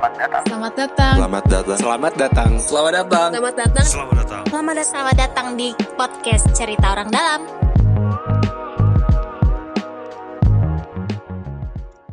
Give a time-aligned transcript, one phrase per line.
[0.00, 0.44] Selamat datang.
[0.48, 1.14] Selamat datang.
[1.20, 1.76] Selamat datang.
[1.76, 2.50] Selamat datang.
[2.56, 3.28] Selamat datang.
[3.28, 3.84] Selamat datang.
[3.84, 4.44] Selamat datang.
[4.48, 4.88] Selamat datang.
[4.88, 7.40] Selamat datang di podcast Cerita Orang Dalam.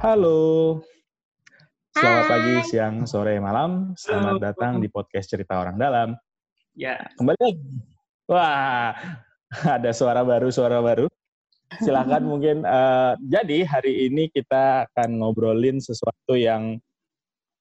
[0.03, 0.39] Halo.
[1.95, 2.31] Selamat Hai.
[2.35, 3.95] pagi, siang, sore, malam.
[3.95, 4.43] Selamat Halo.
[4.43, 6.11] datang di podcast Cerita Orang Dalam.
[6.75, 7.63] Ya, Kembali lagi.
[8.27, 8.99] Wah,
[9.63, 11.07] ada suara baru, suara baru.
[11.79, 12.67] Silahkan mungkin.
[12.67, 16.83] eh, jadi hari ini kita akan ngobrolin sesuatu yang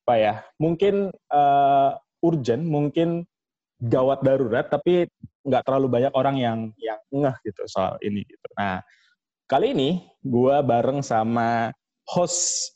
[0.07, 0.35] apa ya?
[0.63, 1.91] Mungkin eh,
[2.23, 3.27] urgent, mungkin
[3.83, 5.11] gawat darurat, tapi
[5.43, 8.23] nggak terlalu banyak orang yang yang ngeh gitu soal ini.
[8.23, 8.47] Gitu.
[8.55, 8.87] Nah,
[9.51, 11.75] kali ini gua bareng sama
[12.07, 12.71] host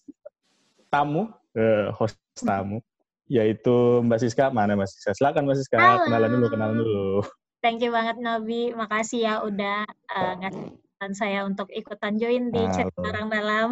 [0.90, 2.82] tamu, eh, host tamu,
[3.30, 4.50] yaitu Mbak Siska.
[4.50, 5.14] Mana Mbak Siska?
[5.14, 6.10] Silakan Mbak Siska, Halo.
[6.10, 7.22] kenalan dulu, kenalan dulu.
[7.62, 8.74] Thank you banget Nobi.
[8.74, 12.74] Makasih ya udah uh, ngasih saya untuk ikutan join di Halo.
[12.74, 13.68] Cerita Orang Dalam.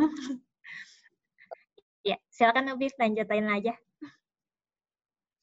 [2.08, 3.74] Ya, silakan Nobi lanjutin aja.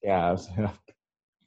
[0.02, 0.73] Ya, siap.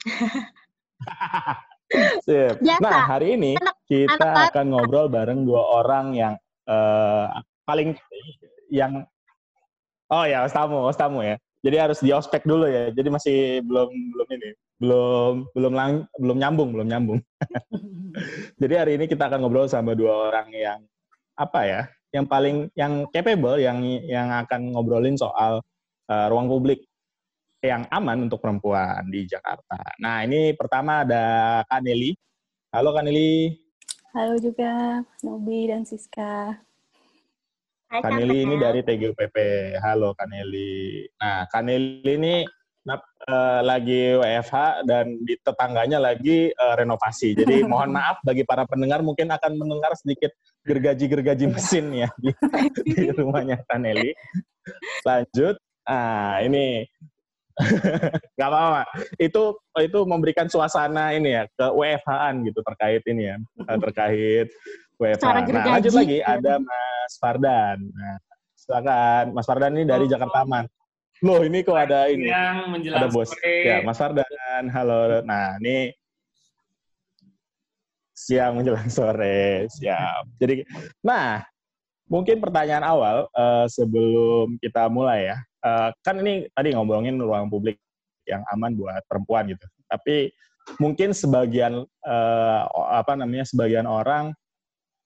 [2.27, 2.60] Sip.
[2.60, 2.84] Biasa.
[2.84, 6.34] Nah, hari ini Anak- kita anak- akan ngobrol bareng dua orang yang
[6.69, 7.27] eh,
[7.64, 7.97] paling
[8.69, 9.08] yang
[10.08, 11.36] Oh ya, host tamu, host tamu ya.
[11.60, 12.88] Jadi harus di ospek dulu ya.
[12.88, 17.20] Jadi masih belum belum ini, belum belum lang, belum nyambung, belum nyambung.
[18.62, 20.80] Jadi hari ini kita akan ngobrol sama dua orang yang
[21.36, 21.80] apa ya?
[22.09, 25.61] Yang paling yang capable yang yang akan ngobrolin soal
[26.09, 26.89] eh, ruang publik
[27.62, 29.78] yang aman untuk perempuan di Jakarta.
[29.98, 31.25] Nah, ini pertama ada
[31.67, 32.15] Kak Nelly.
[32.70, 33.59] Halo Kak Nelly.
[34.15, 36.55] Halo juga Nobi dan Siska.
[37.89, 39.37] Hai, Nelly ini dari TGUPP.
[39.81, 41.09] Halo Kak Nelly.
[41.19, 42.34] Nah, Kak Nelly ini
[42.89, 47.34] eh, lagi WFH dan di tetangganya lagi eh, renovasi.
[47.34, 50.31] Jadi mohon maaf bagi para pendengar mungkin akan mendengar sedikit
[50.69, 52.30] gergaji-gergaji mesin ya di,
[52.84, 54.12] di rumahnya Kak Nelly.
[55.02, 55.56] Lanjut.
[55.88, 56.84] Ah, ini
[58.36, 58.83] nggak apa-apa.
[59.16, 64.48] Itu itu memberikan suasana ini ya ke WFH-an gitu terkait ini ya, eh, terkait
[65.00, 65.25] WFH.
[65.25, 67.78] Nah, lanjut lagi ada Mas Fardan.
[67.81, 68.16] Nah,
[68.54, 70.10] silakan Mas Fardan ini dari Oh.
[70.10, 70.69] Jakarta Aman.
[71.19, 72.31] Loh, ini kok ada ini?
[72.31, 73.26] yang menjelang Ada bos.
[73.34, 73.66] sore.
[73.66, 74.62] Ya, Mas Fardan.
[74.70, 75.19] Halo.
[75.26, 75.91] Nah, ini
[78.28, 79.65] siang menjelang sore.
[79.72, 80.28] Siap.
[80.37, 80.69] Jadi,
[81.00, 81.41] nah,
[82.12, 85.37] mungkin pertanyaan awal eh, sebelum kita mulai ya.
[85.65, 87.81] Eh, kan ini tadi ngomongin ruang publik
[88.28, 89.65] yang aman buat perempuan gitu.
[89.88, 90.28] Tapi
[90.77, 91.81] mungkin sebagian
[92.69, 94.37] o- apa namanya sebagian orang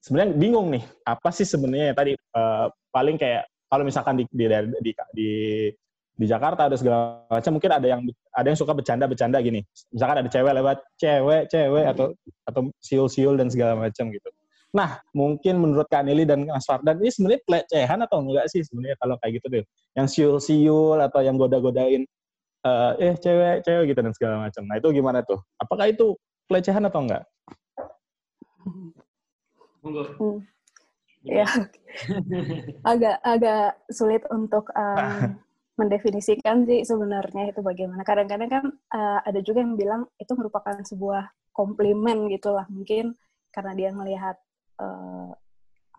[0.03, 4.50] sebenarnya bingung nih apa sih sebenarnya tadi eh, paling kayak kalau misalkan di di
[4.82, 5.31] di, di
[6.12, 8.00] di Jakarta ada segala macam mungkin ada yang
[8.37, 9.65] ada yang suka bercanda-bercanda gini.
[9.91, 12.06] Misalkan ada cewek lewat cewek, cewek atau
[12.45, 14.28] atau siul-siul dan segala macam gitu.
[14.73, 18.97] Nah, mungkin menurut Kak Nili dan Mas Fardan ini sebenarnya pelecehan atau enggak sih sebenarnya
[19.00, 19.65] kalau kayak gitu deh.
[19.93, 22.09] Yang siul-siul atau yang goda-godain
[22.65, 24.62] eh, eh cewek, cewek gitu dan segala macam.
[24.65, 25.41] Nah, itu gimana tuh?
[25.61, 26.17] Apakah itu
[26.49, 27.25] pelecehan atau enggak?
[29.84, 30.41] Hmm.
[31.23, 31.47] Ya,
[32.83, 35.39] agak agak sulit untuk um,
[35.77, 38.05] mendefinisikan sih sebenarnya itu bagaimana.
[38.05, 43.16] Kadang-kadang kan uh, ada juga yang bilang itu merupakan sebuah komplimen gitulah mungkin
[43.53, 44.37] karena dia melihat
[44.81, 45.32] uh,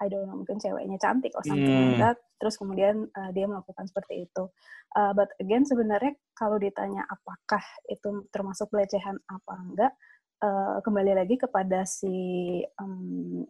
[0.01, 2.01] I don't know mungkin ceweknya cantik or something like Hmm.
[2.01, 2.17] that.
[2.41, 4.49] Terus kemudian uh, dia melakukan seperti itu.
[4.93, 9.93] Uh, but again sebenarnya kalau ditanya apakah itu termasuk pelecehan apa enggak,
[10.43, 12.13] uh, kembali lagi kepada si
[12.77, 13.45] um,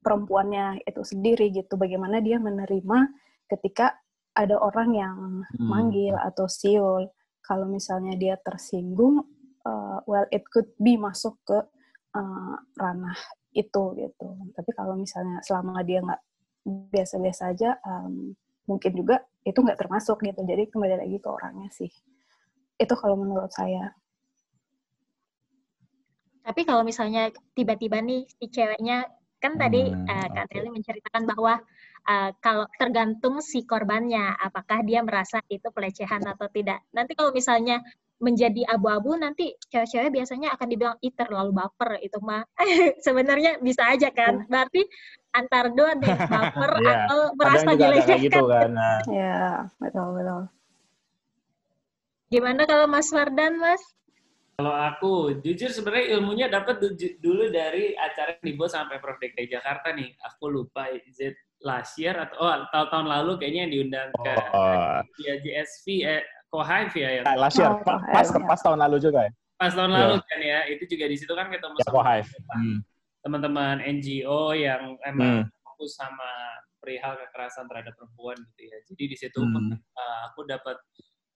[0.00, 1.76] perempuannya itu sendiri gitu.
[1.76, 2.98] Bagaimana dia menerima
[3.50, 3.98] ketika
[4.40, 5.16] ada orang yang
[5.60, 5.68] Hmm.
[5.68, 7.12] manggil atau siul.
[7.44, 9.20] Kalau misalnya dia tersinggung,
[9.68, 11.58] uh, well it could be masuk ke
[12.16, 13.18] uh, ranah
[13.52, 14.28] itu gitu.
[14.54, 16.22] Tapi kalau misalnya selama dia nggak
[16.94, 18.32] biasa-biasa aja, um,
[18.70, 20.40] mungkin juga itu nggak termasuk gitu.
[20.46, 21.90] Jadi kembali lagi ke orangnya sih.
[22.78, 23.92] Itu kalau menurut saya.
[26.40, 29.04] Tapi kalau misalnya tiba-tiba nih si ceweknya
[29.40, 30.46] kan tadi Hmm, eh, Kak.
[30.52, 31.54] Nelly menceritakan bahwa
[32.06, 36.84] eh, kalau tergantung si korbannya apakah dia merasa itu pelecehan atau tidak.
[36.92, 37.80] Nanti kalau misalnya
[38.20, 42.44] menjadi abu-abu nanti cewek-cewek biasanya akan dibilang ih terlalu baper itu mah
[43.06, 44.84] sebenarnya bisa aja kan berarti
[45.32, 47.08] antar dua nih baper Iya.
[47.08, 48.68] atau merasa dilecehkan gitu kan.
[48.76, 50.42] Nah, Ya, betul betul.
[52.30, 53.80] gimana kalau Mas Fardan Mas
[54.60, 59.48] Kalau aku, jujur sebenarnya ilmunya dapat du- dulu dari acara yang dibuat sampai Prof DKI
[59.48, 60.12] Jakarta nih.
[60.20, 61.32] Aku lupa, is it
[61.64, 66.20] last year atau oh, tahun, tahun lalu kayaknya yang diundang ke oh, ya, GSV, eh,
[66.52, 68.36] Kohive ya, yang last year, Oh, pa- pas, ya.
[68.44, 69.32] pas tahun lalu juga ya?
[69.56, 69.96] pas tahun Iya.
[69.96, 70.58] lalu kan ya.
[70.68, 72.20] Itu juga di situ kan ketemu Ya, sama.
[72.52, 72.76] Hmm.
[73.24, 75.64] teman-teman NGO yang emang Hmm.
[75.64, 76.28] fokus sama
[76.84, 78.76] perihal kekerasan terhadap perempuan gitu ya.
[78.92, 79.72] Jadi di situ Hmm.
[79.72, 80.76] uh, aku dapat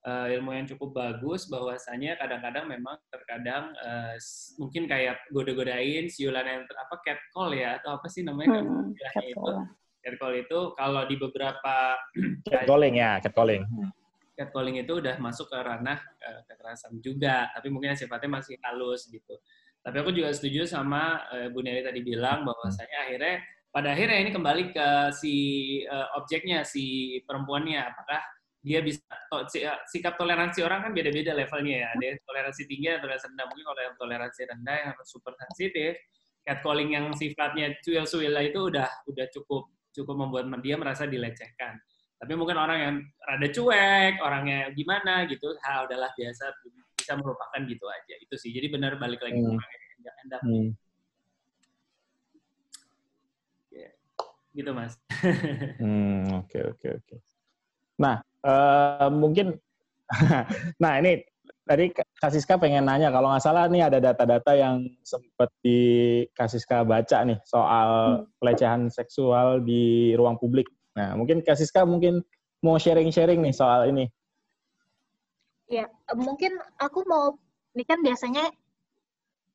[0.05, 4.13] uh, ilmu yang cukup bagus bahwasanya kadang-kadang memang terkadang uh,
[4.61, 9.35] mungkin kayak goda-godain siulan yang apa catcall ya atau apa sih namanya Hmm, kan itu
[9.35, 9.57] catcall.
[10.05, 11.75] catcall itu kalau di beberapa
[12.45, 13.65] Catcalling ya, catcalling.
[14.35, 19.35] catcalling itu udah masuk ke ranah uh, kekerasan juga tapi mungkin sifatnya masih halus gitu
[19.79, 23.39] tapi aku juga setuju sama uh, Bu Neri tadi bilang bahwasanya akhirnya
[23.71, 25.33] pada akhirnya ini kembali ke si
[25.87, 28.19] uh, objeknya si perempuannya apakah
[28.65, 31.87] dia bisa to, uh, sikap toleransi orang kan beda-beda levelnya ya.
[31.93, 33.45] Ada yang toleransi tinggi ada toleransi rendah.
[33.45, 35.93] Mungkin kalau yang toleransi rendah yang super sensitif
[36.41, 41.77] catcalling yang sifatnya cuil-cuil itu udah udah cukup cukup membuat dia merasa dilecehkan.
[42.17, 46.49] Tapi mungkin orang yang rada cuek orangnya gimana gitu ha udahlah biasa
[46.97, 48.13] bisa merupakan gitu aja.
[48.17, 48.49] Itu sih.
[48.49, 49.53] Jadi benar balik lagi ke Hmm.
[49.61, 50.69] orang yang hendak- hendak Hmm.
[54.55, 54.95] gitu mas.
[55.83, 57.15] Hmm, oke oke oke.
[57.99, 59.57] Nah, eh, mungkin
[60.83, 61.25] nah ini
[61.65, 65.79] tadi Kak Siska pengen nanya kalau nggak salah nih ada data-data yang sempat di
[66.37, 70.69] Kak Siska baca nih soal pelecehan seksual di ruang publik.
[70.93, 72.21] Nah, mungkin Kak Siska mungkin
[72.61, 74.05] mau sharing-sharing nih soal ini.
[75.65, 77.33] Ya, mungkin aku mau,
[77.73, 78.53] ini kan biasanya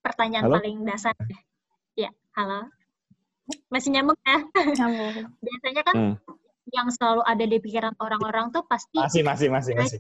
[0.02, 0.54] pertanyaan Halo?
[0.58, 1.14] paling dasar.
[1.31, 1.38] ya.
[1.94, 2.66] Ya, halo.
[3.70, 4.38] Masih nyambung ya?
[4.78, 5.14] Nyambung.
[5.46, 6.14] Biasanya kan Hmm.
[6.70, 9.99] Yang selalu ada di pikiran orang-orang tuh pasti Masih masih masih masih.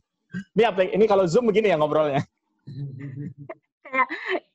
[0.54, 0.86] Ini apa?
[0.86, 2.22] Ini kalau Zoom begini ya ngobrolnya.
[3.90, 4.08] kayak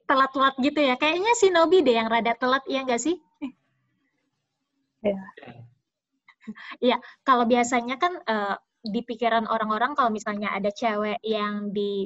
[0.08, 0.96] telat-telat gitu ya.
[0.96, 3.16] Kayaknya si Nobi deh yang rada telat, iya nggak sih?
[5.04, 5.22] Iya.
[6.78, 12.06] Iya, kalau biasanya kan eh, di pikiran orang-orang kalau misalnya ada cewek yang di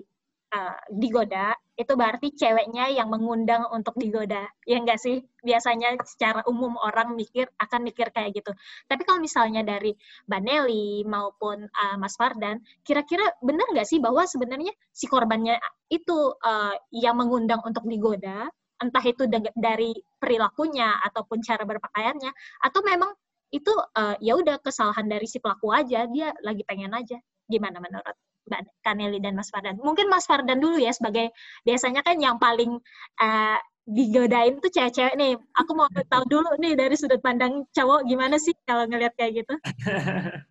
[0.55, 4.43] eh, digoda, itu berarti ceweknya yang mengundang untuk digoda.
[4.67, 5.23] Ya nggak sih?
[5.39, 8.51] Biasanya secara umum orang mikir akan mikir kayak gitu.
[8.91, 9.95] Tapi kalau misalnya dari
[10.27, 15.55] Mbak Nelly maupun eh, Mas Fardan, kira-kira benar nggak sih bahwa sebenarnya si korbannya
[15.87, 18.51] itu eh, yang mengundang untuk digoda,
[18.83, 19.23] entah itu
[19.55, 22.31] dari perilakunya ataupun cara berpakaiannya,
[22.67, 23.15] atau memang
[23.55, 27.15] itu eh, ya udah kesalahan dari si pelaku aja, dia lagi pengen aja.
[27.47, 29.77] Gimana menurut Mbak Kaneli dan Mas Fardan?
[29.79, 31.29] Mungkin Mas Fardan dulu ya sebagai
[31.63, 32.81] biasanya kan yang paling
[33.21, 33.57] eh,
[33.89, 35.33] digodain tuh cewek-cewek nih.
[35.61, 39.53] Aku mau tahu dulu nih dari sudut pandang cowok gimana sih kalau ngelihat kayak gitu?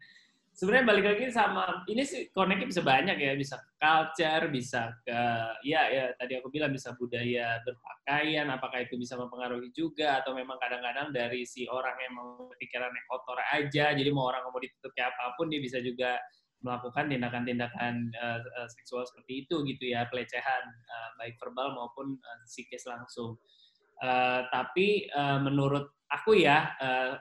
[0.59, 5.21] sebenarnya balik lagi sama ini sih connect bisa banyak ya bisa ke culture bisa ke
[5.63, 10.59] ya ya tadi aku bilang bisa budaya berpakaian apakah itu bisa mempengaruhi juga atau memang
[10.59, 15.15] kadang-kadang dari si orang yang mau pikirannya kotor aja jadi mau orang mau ditutup kayak
[15.15, 16.19] apa pun dia bisa juga
[16.63, 22.87] melakukan tindakan-tindakan eh, seksual seperti itu gitu ya pelecehan eh, baik verbal maupun eh, psikis
[22.89, 23.39] langsung.
[24.03, 27.15] Eh, tapi eh, menurut aku ya eh,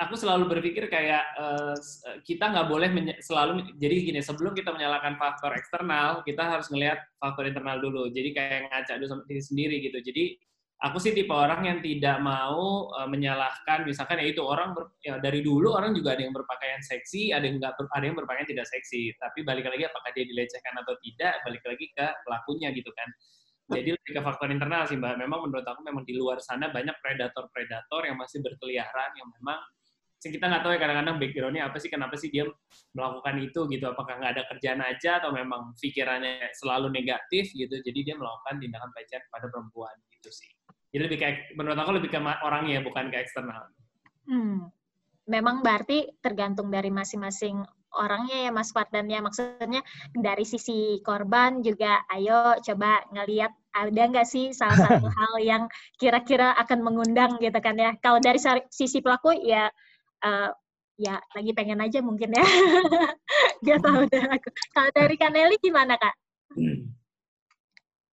[0.00, 1.76] aku selalu berpikir kayak eh,
[2.24, 2.88] kita nggak boleh
[3.24, 8.12] selalu jadi gini sebelum kita menyalahkan faktor eksternal kita harus ngelihat faktor internal dulu.
[8.12, 9.98] Jadi kayak ngaca dulu sama diri sendiri gitu.
[10.04, 10.49] Jadi
[10.80, 15.20] aku sih tipe orang yang tidak mau eh, menyalahkan misalkan ya itu orang ber- ya
[15.20, 18.48] dari dulu orang juga ada yang berpakaian seksi ada yang nggak ber- ada yang berpakaian
[18.48, 19.12] tidak seksi.
[19.20, 23.08] Tapi balik lagi apakah dia dilecehkan atau tidak balik lagi ke pelakunya gitu kan.
[23.70, 25.14] Jadi lebih ke faktor internal sih mbak.
[25.20, 29.60] Memang menurut aku memang di luar sana banyak predator-predator yang masih berkeliaran yang memang
[30.20, 32.44] kita nggak tahu ya kadang-kadang backgroundnya apa sih kenapa sih dia
[32.96, 33.84] melakukan itu gitu.
[33.88, 38.90] Apakah nggak ada kerjaan aja atau memang pikirannya selalu negatif gitu jadi dia melakukan tindakan
[38.92, 40.50] pelecehan kepada perempuan gitu sih
[40.90, 43.70] jadi lebih kayak menurut aku lebih ke orangnya bukan ke eksternal
[44.30, 44.70] Hmm.
[45.26, 49.18] Memang berarti tergantung dari masing-masing orangnya ya Mas Fardan ya.
[49.18, 49.82] Maksudnya
[50.14, 55.62] dari sisi korban juga ayo coba ngelihat ada nggak sih salah satu hal yang
[55.98, 57.94] kira-kira akan mengundang gitu kan ya.
[57.98, 58.38] Kalau dari
[58.70, 59.70] sisi pelaku ya
[60.22, 60.50] eh,
[61.00, 62.44] ya lagi pengen aja mungkin ya.
[63.66, 64.48] Gak tahu deh aku.
[64.74, 66.14] Kalau dari Kaneli gimana Kak?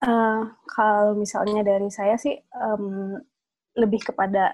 [0.05, 0.43] Eh,
[0.77, 3.17] kalau misalnya dari saya sih em,
[3.81, 4.53] lebih kepada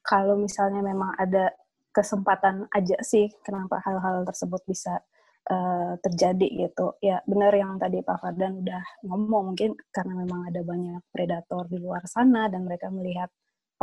[0.00, 1.52] kalau misalnya memang ada
[1.92, 5.04] kesempatan aja sih kenapa hal-hal tersebut bisa
[5.52, 6.96] eh, terjadi gitu.
[7.04, 11.78] Ya benar yang tadi Pak Fardan udah ngomong mungkin karena memang ada banyak predator di
[11.84, 13.28] luar sana dan mereka melihat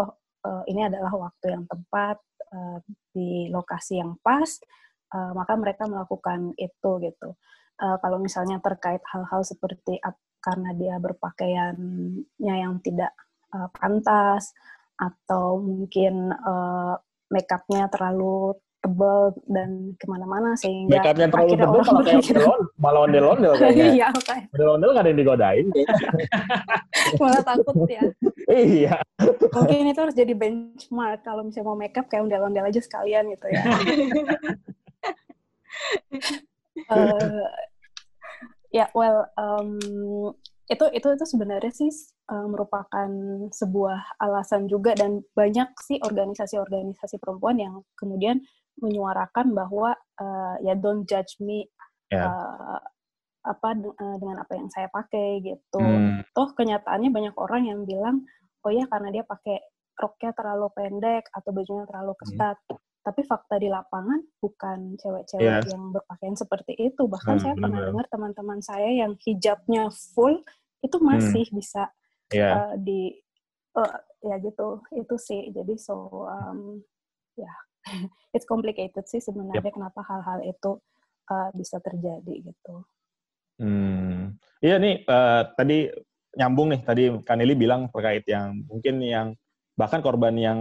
[0.02, 0.10] oh
[0.50, 2.18] eh, ini adalah waktu yang tepat
[2.58, 2.80] eh,
[3.14, 4.50] di lokasi yang pas
[5.14, 7.30] eh, maka mereka melakukan itu gitu.
[7.82, 10.02] Eh, kalau misalnya terkait hal-hal seperti
[10.42, 13.14] karena dia berpakaiannya yang tidak
[13.54, 14.52] uh, pantas
[14.98, 16.98] atau mungkin uh,
[17.32, 23.02] make-upnya terlalu tebal dan ke mana-mana sehingga Make upnya terlalu tebal kalau kayak ondel malah
[23.06, 23.86] ondel-ondel kayaknya.
[23.94, 25.68] iya kayak Ondel-ondel nggak ada yang digodain.
[27.22, 28.02] malah takut ya
[28.50, 28.98] iya.
[29.54, 33.64] mungkin itu harus jadi benchmark kalau misalnya mau makeup kayak ondel-ondel aja sekalian gitu ya
[36.92, 37.46] Eh,
[38.72, 39.76] Ya, well, um,
[40.72, 41.92] itu itu itu sebenarnya sih
[42.32, 43.10] uh, merupakan
[43.52, 48.40] sebuah alasan juga dan banyak sih organisasi-organisasi perempuan yang kemudian
[48.80, 51.68] menyuarakan bahwa uh, ya don't judge me
[52.08, 52.24] yeah.
[52.24, 52.32] Ya.
[52.32, 52.80] uh,
[53.42, 55.84] apa uh, dengan apa yang saya pakai gitu.
[55.84, 56.24] Hmm.
[56.32, 58.24] Toh kenyataannya banyak orang yang bilang
[58.64, 59.60] oh ya karena dia pakai
[60.00, 62.22] roknya terlalu pendek atau bajunya terlalu hmm.
[62.24, 62.58] ketat.
[62.72, 62.80] Hmm.
[63.02, 65.66] Tapi fakta di lapangan bukan cewek-cewek yeah.
[65.66, 67.10] yang berpakaian seperti itu.
[67.10, 70.46] Bahkan hmm, saya pernah dengar teman-teman saya yang hijabnya full
[70.86, 71.08] itu hmm.
[71.10, 71.56] masih hmm.
[71.58, 71.84] bisa
[72.30, 72.54] yeah.
[72.54, 73.18] uh, di
[73.78, 76.82] uh, ya gitu itu sih jadi so um,
[77.34, 77.58] ya yeah.
[78.38, 79.74] it's complicated sih sebenarnya yep.
[79.74, 80.78] kenapa hal-hal itu
[81.34, 82.76] uh, bisa terjadi gitu.
[83.62, 84.38] Hmm.
[84.62, 85.90] Iya nih uh, tadi
[86.38, 89.28] nyambung nih tadi Kanili bilang terkait yang mungkin yang
[89.76, 90.60] bahkan korban yang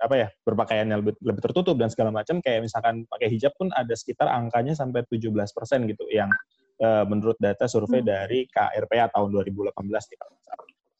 [0.00, 3.92] apa ya berpakaiannya lebih, lebih tertutup dan segala macam kayak misalkan pakai hijab pun ada
[3.92, 5.36] sekitar angkanya sampai 17%
[5.90, 6.32] gitu yang
[6.80, 8.08] uh, menurut data survei hmm.
[8.08, 10.18] dari KRPA tahun 2018 nih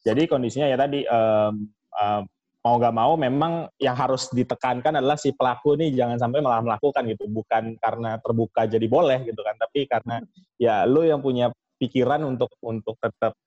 [0.07, 1.67] Jadi kondisinya ya tadi um,
[1.97, 2.23] um,
[2.67, 7.07] mau gak mau memang yang harus ditekankan adalah si pelaku ini jangan sampai malah melakukan
[7.07, 10.19] gitu bukan karena terbuka jadi boleh gitu kan tapi karena
[10.59, 13.39] ya lu yang punya pikiran untuk untuk tetap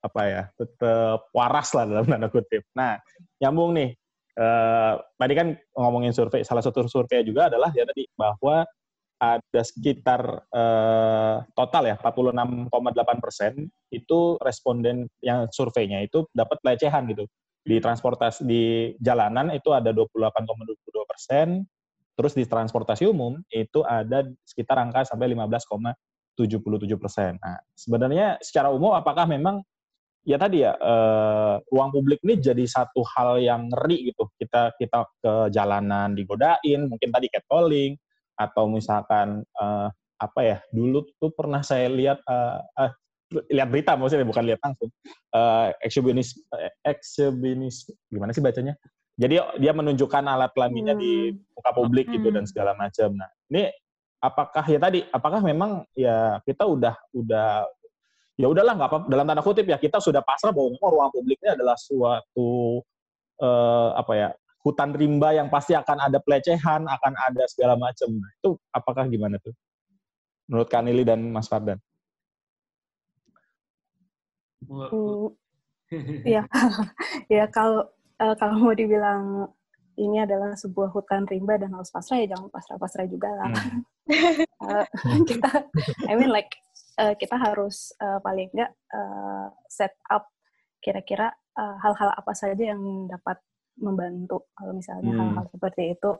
[0.00, 2.64] apa ya tetap waras lah dalam tanda kutip.
[2.72, 2.96] Nah
[3.42, 3.92] nyambung nih
[4.36, 8.62] eh, tadi kan ngomongin survei salah satu survei juga adalah ya tadi bahwa
[9.16, 13.52] ada sekitar eh, total ya 46,8 persen
[13.88, 17.24] itu responden yang surveinya itu dapat pelecehan gitu
[17.66, 21.66] di transportasi di jalanan itu ada 28,22 persen
[22.16, 27.36] terus di transportasi umum itu ada sekitar angka sampai 15,77 persen.
[27.36, 29.60] Nah sebenarnya secara umum apakah memang
[30.26, 35.06] ya tadi ya eh, ruang publik ini jadi satu hal yang ngeri gitu kita kita
[35.22, 37.94] ke jalanan digodain mungkin tadi catcalling
[38.36, 39.88] atau misalkan uh,
[40.20, 42.92] apa ya dulu tuh pernah saya lihat uh, uh,
[43.48, 44.92] lihat berita maksudnya bukan lihat langsung
[45.32, 46.36] uh, eksibinis
[46.84, 48.76] eksibinis gimana sih bacanya
[49.16, 51.00] jadi dia menunjukkan alat kelaminnya hmm.
[51.00, 51.12] di
[51.56, 52.50] muka publik gitu dan hmm.
[52.52, 53.72] segala macam nah ini
[54.20, 57.68] apakah ya tadi apakah memang ya kita udah udah
[58.36, 61.76] ya udahlah nggak apa dalam tanda kutip ya kita sudah pasrah bahwa ruang publiknya adalah
[61.76, 62.84] suatu
[63.40, 64.28] uh, apa ya
[64.66, 68.10] hutan rimba yang pasti akan ada pelecehan, akan ada segala macam.
[68.10, 69.54] Nah, itu apakah gimana tuh?
[70.50, 71.78] Menurut Kanili dan Mas Fardan?
[74.66, 75.30] Hmm,
[76.26, 76.42] iya,
[77.30, 77.86] ya kalau
[78.18, 79.46] uh, kalau mau dibilang
[79.94, 83.54] ini adalah sebuah hutan rimba dan harus pasrah ya jangan pasrah-pasrah juga lah.
[83.54, 83.80] Hmm.
[84.66, 84.86] uh,
[85.30, 85.70] kita,
[86.10, 86.50] I mean like
[87.00, 90.28] uh, kita harus uh, paling enggak uh, set up
[90.80, 93.40] kira-kira hal-hal uh, apa saja yang dapat
[93.80, 95.20] membantu kalau misalnya hmm.
[95.20, 96.10] hal-hal seperti itu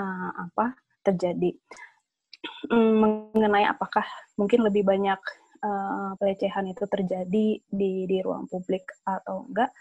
[0.00, 1.52] uh, apa terjadi
[2.68, 2.92] hmm,
[3.32, 4.04] mengenai apakah
[4.36, 5.20] mungkin lebih banyak
[5.64, 9.72] uh, pelecehan itu terjadi di di ruang publik atau enggak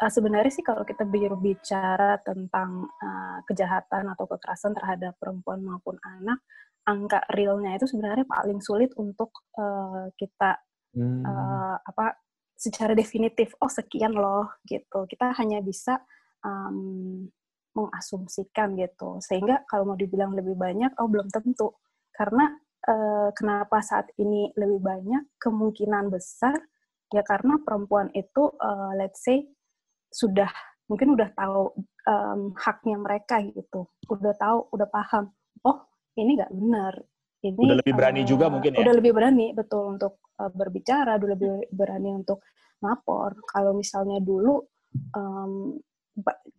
[0.00, 6.40] uh, sebenarnya sih kalau kita berbicara tentang uh, kejahatan atau kekerasan terhadap perempuan maupun anak
[6.88, 10.58] angka realnya itu sebenarnya paling sulit untuk uh, kita
[10.98, 11.22] hmm.
[11.22, 12.18] uh, apa
[12.58, 15.98] secara definitif oh sekian loh gitu kita hanya bisa
[16.42, 17.26] um,
[17.72, 19.18] mengasumsikan gitu.
[19.24, 21.72] Sehingga kalau mau dibilang lebih banyak, oh belum tentu.
[22.12, 22.52] Karena
[22.88, 26.56] uh, kenapa saat ini lebih banyak kemungkinan besar
[27.12, 29.44] ya karena perempuan itu uh, let's say
[30.08, 30.48] sudah
[30.88, 31.72] mungkin udah tahu
[32.08, 35.32] um, haknya mereka gitu, udah tahu, udah paham.
[35.64, 35.88] Oh
[36.18, 36.94] ini nggak benar.
[37.42, 38.80] Ini udah lebih berani uh, juga mungkin ya.
[38.86, 42.46] Udah lebih berani betul untuk uh, berbicara, udah lebih berani untuk
[42.78, 43.34] lapor.
[43.50, 44.62] Kalau misalnya dulu
[45.18, 45.74] um,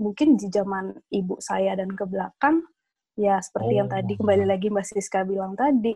[0.02, 2.66] mungkin di zaman ibu saya dan ke belakang
[3.14, 3.80] ya seperti oh.
[3.86, 5.94] yang tadi kembali lagi Mbak Siska bilang tadi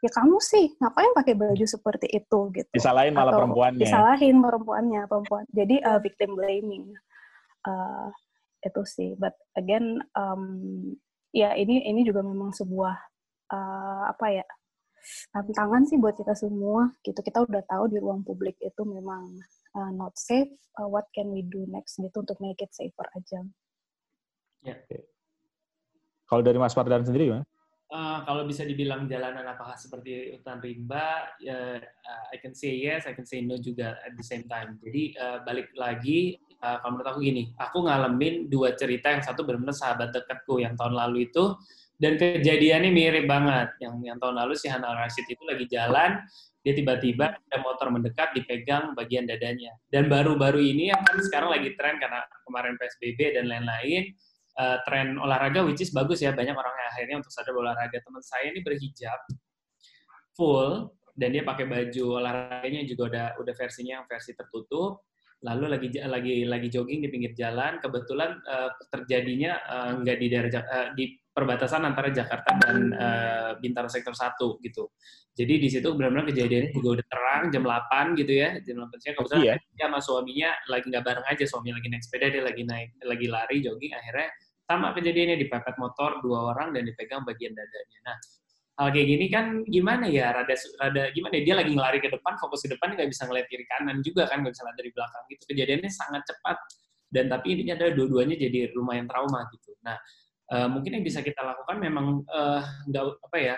[0.00, 5.02] ya kamu sih ngapain pakai baju seperti itu gitu disalahin malah Atau perempuannya disalahin perempuannya
[5.08, 6.92] perempuan jadi uh, victim blaming
[7.68, 8.08] uh,
[8.64, 10.96] itu sih but again um,
[11.34, 12.94] ya ini ini juga memang sebuah
[13.50, 14.46] uh, apa ya
[15.34, 19.36] tantangan sih buat kita semua gitu kita udah tahu di ruang publik itu memang
[19.74, 23.40] uh, not safe, uh, what can we do next gitu untuk make it safer aja.
[24.64, 24.78] Ya.
[24.86, 25.04] Okay.
[26.24, 27.44] Kalau dari Mas Fardan sendiri gimana?
[27.84, 31.78] Uh, kalau bisa dibilang jalanan apakah seperti hutan rimba, uh,
[32.32, 34.80] I can say yes, I can say no juga at the same time.
[34.82, 39.44] Jadi uh, balik lagi, uh, kalau menurut aku gini, aku ngalamin dua cerita yang satu
[39.46, 41.54] benar-benar sahabat dekatku yang tahun lalu itu,
[42.00, 43.76] dan kejadiannya mirip banget.
[43.78, 46.24] Yang yang tahun lalu si Hana Rashid itu lagi jalan,
[46.64, 49.76] dia tiba-tiba ada motor mendekat dipegang bagian dadanya.
[49.92, 54.10] Dan baru-baru ini yang kan sekarang lagi tren karena kemarin PSBB dan lain-lain,
[54.58, 57.98] uh, tren olahraga which is bagus ya, banyak orang yang akhirnya untuk sadar olahraga.
[58.00, 59.20] Teman saya ini berhijab
[60.34, 65.06] full, dan dia pakai baju olahraganya juga udah udah versinya yang versi tertutup
[65.44, 70.50] lalu lagi lagi lagi jogging di pinggir jalan kebetulan uh, terjadinya uh, nggak di daerah
[70.64, 74.86] uh, di perbatasan antara Jakarta dan uh, Bintaro sektor 1 gitu.
[75.34, 78.62] Jadi di situ benar-benar kejadiannya juga udah terang jam 8 gitu ya.
[78.62, 79.54] Jam 8 siang kebetulan iya.
[79.58, 83.26] dia sama suaminya lagi nggak bareng aja, suami lagi naik sepeda, dia lagi naik lagi
[83.26, 84.30] lari jogging akhirnya
[84.64, 87.98] sama kejadiannya dipepet motor dua orang dan dipegang bagian dadanya.
[88.08, 88.16] Nah,
[88.80, 90.32] hal kayak gini kan gimana ya?
[90.32, 91.42] Rada rada gimana ya?
[91.44, 94.40] Dia lagi ngelari ke depan fokus ke depan nggak bisa ngeliat kiri kanan juga kan
[94.40, 95.42] nggak bisa lihat dari belakang gitu.
[95.52, 96.58] Kejadiannya sangat cepat.
[97.14, 99.70] Dan tapi intinya adalah dua-duanya jadi lumayan trauma gitu.
[99.86, 99.94] Nah
[100.52, 103.54] uh, mungkin yang bisa kita lakukan memang uh, nggak apa ya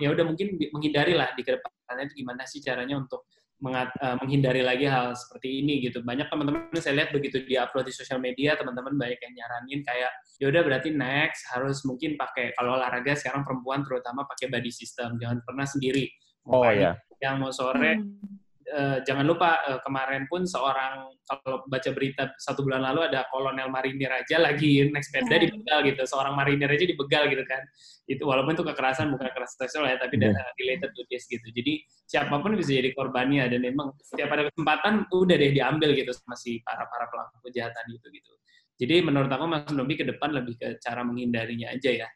[0.00, 3.24] ya udah mungkin menghindari lah di ke depannya itu gimana sih caranya untuk
[3.60, 6.00] mengat, uh, menghindari lagi hal seperti ini gitu.
[6.00, 10.10] Banyak teman-teman saya lihat begitu di upload di sosial media, teman-teman banyak yang nyaranin kayak
[10.40, 15.20] ya udah berarti next harus mungkin pakai kalau olahraga sekarang perempuan terutama pakai body system,
[15.20, 16.08] jangan pernah sendiri.
[16.48, 16.96] Mau oh iya.
[17.20, 18.40] Yang mau sore hmm
[18.70, 23.68] uh, jangan lupa uh, kemarin pun seorang kalau baca berita satu bulan lalu ada kolonel
[23.68, 27.62] marinir aja lagi naik sepeda di begal gitu seorang marinir aja dibegal gitu kan.
[28.06, 30.34] Itu walaupun itu kekerasan bukan kekerasan seksual ya tapi yeah.
[30.58, 31.44] related to this gitu.
[31.50, 36.10] Jadi siapa pun bisa jadi korbannya dan memang setiap ada kesempatan udah deh diambil gitu
[36.14, 38.32] sama si para para pelaku kejahatan itu gitu.
[38.80, 42.08] Jadi menurut aku Mas Nobi ke depan lebih ke cara menghindarinya aja ya.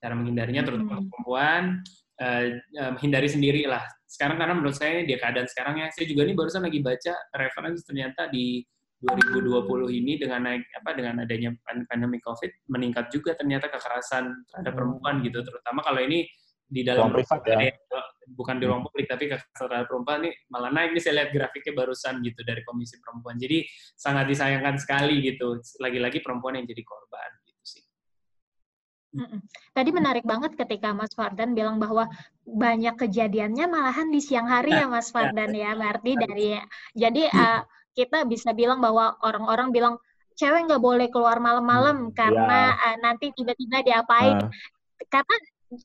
[0.00, 1.06] Cara menghindarinya terutama hmm.
[1.06, 1.62] perempuan
[2.20, 3.82] uh, uh, menghindari sendiri lah.
[4.04, 7.82] Sekarang karena menurut saya di keadaan sekarang ya, saya juga nih barusan lagi baca referensi
[7.82, 8.60] ternyata di
[9.00, 9.64] 2020
[9.96, 11.56] ini dengan naik apa dengan adanya
[11.88, 16.28] pandemi COVID meningkat juga ternyata kekerasan terhadap perempuan gitu, terutama kalau ini
[16.70, 17.74] di dalam ruang privat ya.
[18.30, 21.72] bukan di ruang publik tapi kekerasan terhadap perempuan ini malah naik nih saya lihat grafiknya
[21.74, 23.40] barusan gitu dari Komisi Perempuan.
[23.40, 23.64] Jadi
[23.98, 25.58] sangat disayangkan sekali gitu.
[25.82, 27.30] Lagi-lagi perempuan yang jadi korban.
[29.74, 32.06] Tadi menarik banget ketika Mas Fardan bilang bahwa
[32.46, 35.74] banyak kejadiannya malahan di siang hari ya Mas Fardan ya.
[35.74, 36.54] Berarti dari
[36.94, 37.60] jadi uh,
[37.98, 39.94] kita bisa bilang bahwa orang-orang bilang
[40.38, 44.46] cewek nggak boleh keluar malam-malam hmm, karena uh, nanti tiba-tiba diapain.
[44.46, 44.50] Uh.
[45.10, 45.34] Kata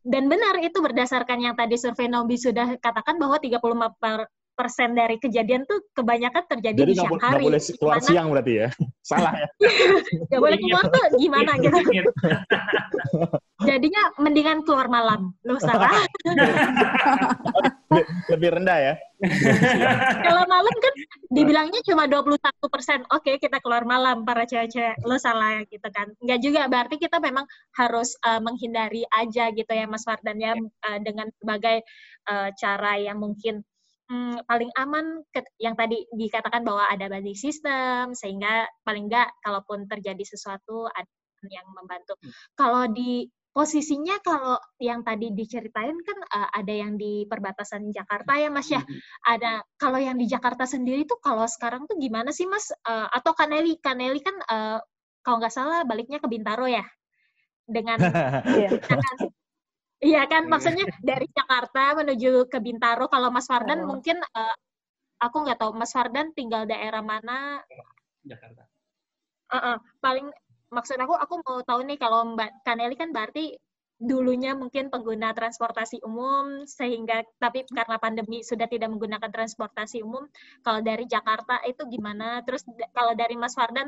[0.01, 3.61] dan benar itu berdasarkan yang tadi survei Nobi sudah katakan bahwa 35
[4.01, 7.43] per, persen dari kejadian tuh kebanyakan terjadi Jadi di siang hari.
[7.43, 8.07] Jadi boleh keluar Mana?
[8.07, 8.67] siang berarti ya?
[9.11, 9.47] Salah ya?
[10.31, 11.79] gak boleh keluar tuh gimana gitu.
[13.69, 15.31] Jadinya mendingan keluar malam.
[15.47, 16.03] Lu salah.
[18.27, 18.93] Lebih rendah ya?
[20.27, 20.93] Kalau malam kan
[21.31, 22.35] dibilangnya cuma 21
[22.67, 22.99] persen.
[23.15, 24.99] Oke, kita keluar malam para cewek-cewek.
[25.07, 26.11] Lu salah gitu kan.
[26.19, 27.47] Enggak juga, berarti kita memang
[27.79, 31.79] harus uh, menghindari aja gitu ya Mas Fardan ya, uh, dengan sebagai
[32.27, 33.63] uh, cara yang mungkin
[34.09, 39.85] hmm, paling aman ke, yang tadi dikatakan bahwa ada body system sehingga paling enggak kalaupun
[39.89, 41.09] terjadi sesuatu ada
[41.49, 42.17] yang membantu.
[42.17, 42.31] Hmm.
[42.57, 48.49] Kalau di posisinya kalau yang tadi diceritain kan uh, ada yang di perbatasan Jakarta ya
[48.51, 48.83] Mas ya.
[48.83, 48.99] Hmm.
[49.31, 52.67] Ada kalau yang di Jakarta sendiri tuh kalau sekarang tuh gimana sih Mas?
[52.83, 54.79] Uh, atau Kaneli Kaneli kan uh,
[55.23, 56.85] kalau nggak salah baliknya ke Bintaro ya
[57.65, 57.97] dengan,
[58.85, 59.15] dengan
[60.03, 60.51] Iya kan, iya.
[60.51, 63.07] maksudnya dari Jakarta menuju ke Bintaro.
[63.07, 63.95] Kalau Mas Fardan oh.
[63.95, 64.55] mungkin uh,
[65.23, 67.63] aku nggak tahu Mas Fardan tinggal daerah mana?
[68.27, 68.67] Jakarta.
[69.47, 70.27] Uh -uh, paling
[70.73, 73.55] maksud aku aku mau tahu nih kalau Mbak Kaneli kan berarti
[73.95, 80.27] dulunya mungkin pengguna transportasi umum sehingga tapi karena pandemi sudah tidak menggunakan transportasi umum
[80.67, 83.87] kalau dari Jakarta itu gimana terus kalau dari Mas Fardan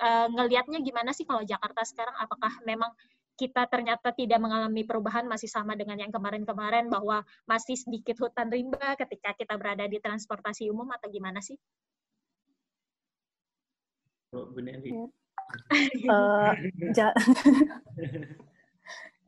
[0.00, 2.88] uh, ngelihatnya gimana sih kalau Jakarta sekarang apakah memang
[3.34, 8.94] kita ternyata tidak mengalami perubahan masih sama dengan yang kemarin-kemarin bahwa masih sedikit hutan rimba
[8.94, 11.58] ketika kita berada di transportasi umum atau gimana sih?
[14.34, 14.90] Oh, Bu Nelly.
[16.10, 16.50] uh,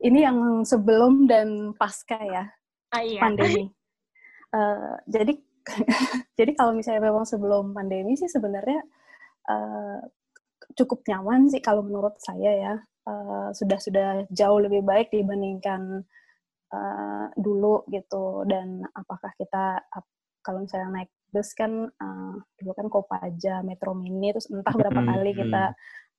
[0.07, 2.43] ini yang sebelum dan pasca ya
[2.91, 3.21] ah, iya.
[3.23, 3.71] pandemi.
[4.51, 5.33] Uh, jadi
[6.39, 8.79] jadi kalau misalnya memang sebelum pandemi sih sebenarnya
[9.51, 9.99] uh,
[10.75, 12.73] cukup nyaman sih kalau menurut saya ya
[13.07, 16.03] uh, sudah sudah jauh lebih baik dibandingkan
[16.75, 18.43] uh, dulu gitu.
[18.43, 19.81] Dan apakah kita
[20.43, 25.09] kalau misalnya naik bus kan uh, dulu kan Kopaja, Metro Mini terus entah berapa hmm,
[25.11, 25.39] kali hmm.
[25.43, 25.63] kita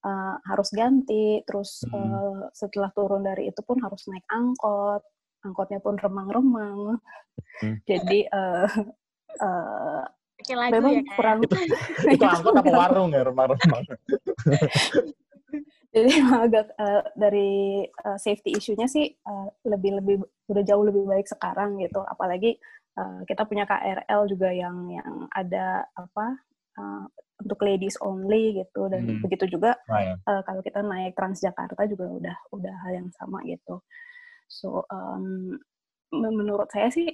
[0.04, 1.44] uh, harus ganti.
[1.44, 5.04] Terus uh, setelah turun dari itu pun harus naik angkot.
[5.44, 6.98] Angkotnya pun remang-remang.
[7.88, 8.66] Jadi uh,
[9.40, 10.02] uh,
[10.48, 11.54] memang ya, kurang itu,
[12.14, 13.82] itu angkot apa warung ya remang-remang
[15.94, 16.10] jadi
[16.44, 20.16] agak uh, dari uh, safety isunya sih uh, lebih lebih
[20.48, 22.60] udah jauh lebih baik sekarang gitu apalagi
[23.00, 26.26] uh, kita punya KRL juga yang yang ada apa
[26.76, 27.04] uh,
[27.38, 29.22] untuk ladies only gitu dan hmm.
[29.22, 30.18] begitu juga ya.
[30.26, 33.80] uh, kalau kita naik Transjakarta juga udah udah hal yang sama gitu
[34.48, 35.54] so um,
[36.12, 37.08] menurut saya sih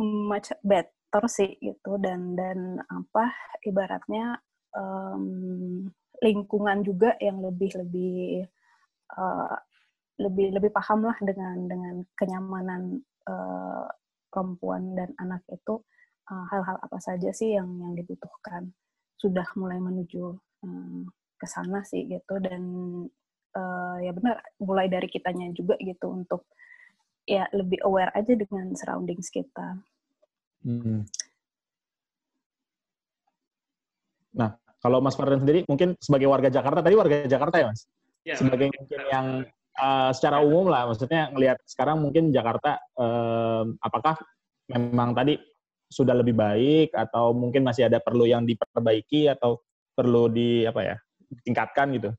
[0.00, 3.30] much better sih gitu dan dan apa
[3.62, 4.42] ibaratnya
[4.74, 5.86] um,
[6.20, 8.44] lingkungan juga yang lebih lebih
[9.16, 9.56] uh,
[10.20, 13.88] lebih lebih paham lah dengan dengan kenyamanan uh,
[14.28, 15.80] perempuan dan anak itu
[16.30, 18.70] hal-hal uh, apa saja sih yang yang dibutuhkan
[19.18, 21.08] sudah mulai menuju um,
[21.40, 22.62] ke sana sih gitu dan
[23.56, 26.44] uh, ya benar mulai dari kitanya juga gitu untuk
[27.24, 29.80] ya lebih aware aja dengan surroundings kita.
[30.60, 31.08] Hmm.
[34.30, 37.84] Nah, kalau Mas Fardan sendiri mungkin sebagai warga Jakarta tadi warga Jakarta ya Mas?
[38.20, 39.26] Ya, sebagai mungkin yang
[39.80, 44.20] uh, secara umum lah, maksudnya ngelihat sekarang mungkin Jakarta um, apakah
[44.68, 45.40] memang tadi
[45.90, 49.58] sudah lebih baik atau mungkin masih ada perlu yang diperbaiki atau
[49.96, 50.96] perlu di apa ya
[51.42, 52.10] tingkatkan gitu?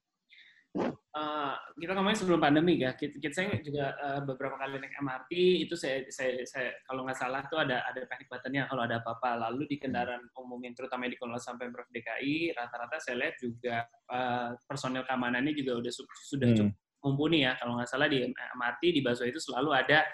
[1.11, 5.31] Uh, kita ngomongin sebelum pandemi ya, kita, kita saya juga uh, beberapa kali naik MRT
[5.67, 9.51] itu saya, saya, saya kalau nggak salah tuh ada ada panic buttonnya kalau ada apa-apa.
[9.51, 13.83] Lalu di kendaraan umum yang terutama di dikelola sampai Pemprov DKI, rata-rata saya lihat juga
[14.07, 15.91] uh, personel keamanannya juga udah
[16.31, 16.57] sudah hmm.
[16.63, 17.59] cukup mumpuni ya.
[17.59, 20.07] Kalau nggak salah di MRT di Baso itu selalu ada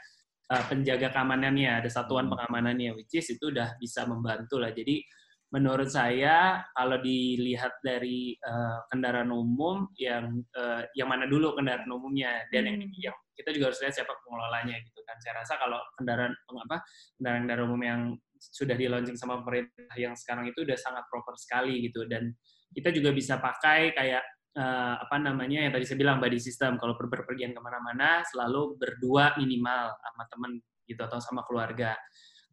[0.49, 2.33] uh, penjaga keamanannya, ada satuan hmm.
[2.33, 4.73] pengamanannya, which is itu udah bisa membantu lah.
[4.73, 5.05] Jadi
[5.47, 12.43] menurut saya kalau dilihat dari uh, kendaraan umum yang uh, yang mana dulu kendaraan umumnya
[12.51, 12.83] dan hmm.
[12.99, 15.15] yang, yang kita juga harus lihat siapa pengelolanya gitu kan.
[15.23, 16.77] Saya rasa kalau kendaraan apa
[17.15, 18.01] kendaraan kendaraan umum yang
[18.37, 22.29] sudah di launching sama pemerintah yang sekarang itu udah sangat proper sekali gitu dan
[22.69, 24.23] kita juga bisa pakai kayak
[24.57, 29.33] uh, apa namanya yang tadi saya bilang body system kalau berpergian ke mana-mana selalu berdua
[29.41, 30.51] minimal sama teman
[30.87, 31.97] gitu atau sama keluarga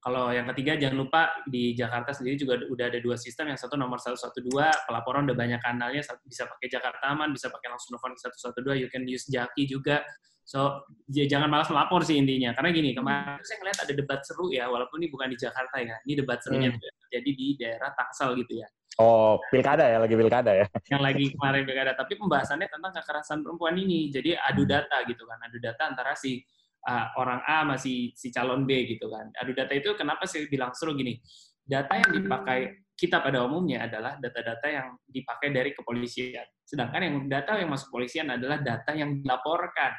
[0.04, 3.48] kalau yang ketiga jangan lupa di Jakarta sendiri juga udah ada dua sistem.
[3.48, 4.36] Yang satu nomor 112
[4.84, 8.88] pelaporan udah banyak kanalnya bisa pakai Jakarta Aman, bisa pakai langsung telepon ke 112, you
[8.92, 10.04] can use Jaki juga.
[10.44, 12.52] So jangan malas melapor sih intinya.
[12.52, 15.96] Karena gini, kemarin saya ngeliat ada debat seru ya, walaupun ini bukan di Jakarta ya.
[16.04, 16.84] Ini debat serunya hmm.
[17.08, 18.68] terjadi di daerah Tangsel gitu ya.
[19.00, 20.68] Oh, pilkada ya, lagi pilkada ya.
[20.92, 24.12] Yang lagi kemarin pilkada, tapi pembahasannya tentang kekerasan perempuan ini.
[24.12, 24.70] Jadi adu hmm.
[24.70, 26.44] data gitu kan, adu data antara si
[26.84, 29.32] uh, orang A masih si calon B gitu kan.
[29.40, 31.18] Adu data itu kenapa sih bilang seru gini?
[31.64, 36.44] Data yang dipakai kita pada umumnya adalah data-data yang dipakai dari kepolisian.
[36.62, 39.92] Sedangkan yang data yang masuk kepolisian adalah data yang dilaporkan.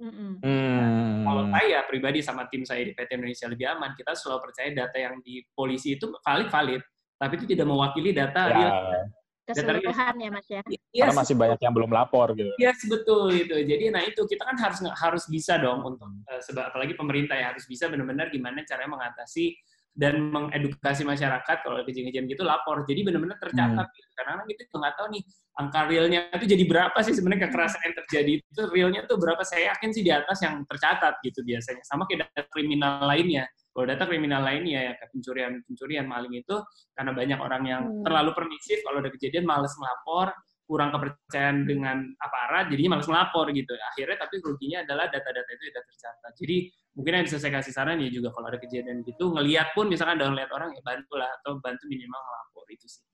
[0.00, 0.32] Mm-hmm.
[0.40, 4.72] Nah, kalau saya pribadi sama tim saya di PT Indonesia Lebih Aman, kita selalu percaya
[4.72, 6.80] data yang di polisi itu valid-valid,
[7.20, 8.54] tapi itu tidak mewakili data ya.
[8.56, 8.72] real
[9.52, 10.60] keseluruhan ya mas ya.
[10.66, 10.80] Yes.
[11.06, 12.50] Karena masih banyak yang belum lapor gitu.
[12.56, 13.56] Iya yes, betul itu.
[13.56, 17.52] Jadi nah itu kita kan harus harus bisa dong untuk uh, sebab apalagi pemerintah ya
[17.54, 19.54] harus bisa benar-benar gimana caranya mengatasi
[19.90, 22.86] dan mengedukasi masyarakat kalau kejadian-kejadian gitu lapor.
[22.86, 23.96] Jadi benar-benar tercatat hmm.
[23.98, 24.08] gitu.
[24.14, 25.22] Karena kan kita nggak tahu nih
[25.60, 29.74] angka realnya itu jadi berapa sih sebenarnya kekerasan yang terjadi itu realnya tuh berapa saya
[29.74, 31.82] yakin sih di atas yang tercatat gitu biasanya.
[31.84, 36.56] Sama kayak kriminal lainnya kalau data kriminal lainnya ya kayak pencurian pencurian maling itu
[36.94, 38.02] karena banyak orang yang hmm.
[38.02, 40.34] terlalu permisif kalau ada kejadian males melapor
[40.70, 43.74] kurang kepercayaan dengan aparat jadinya males melapor gitu.
[43.90, 46.32] Akhirnya tapi ruginya adalah data-data itu tidak tercatat.
[46.38, 46.56] Jadi
[46.94, 50.18] mungkin yang bisa saya kasih saran ya juga kalau ada kejadian gitu ngelihat pun misalkan
[50.18, 53.09] ada ngelihat orang ya bantulah atau bantu minimal melapor itu sih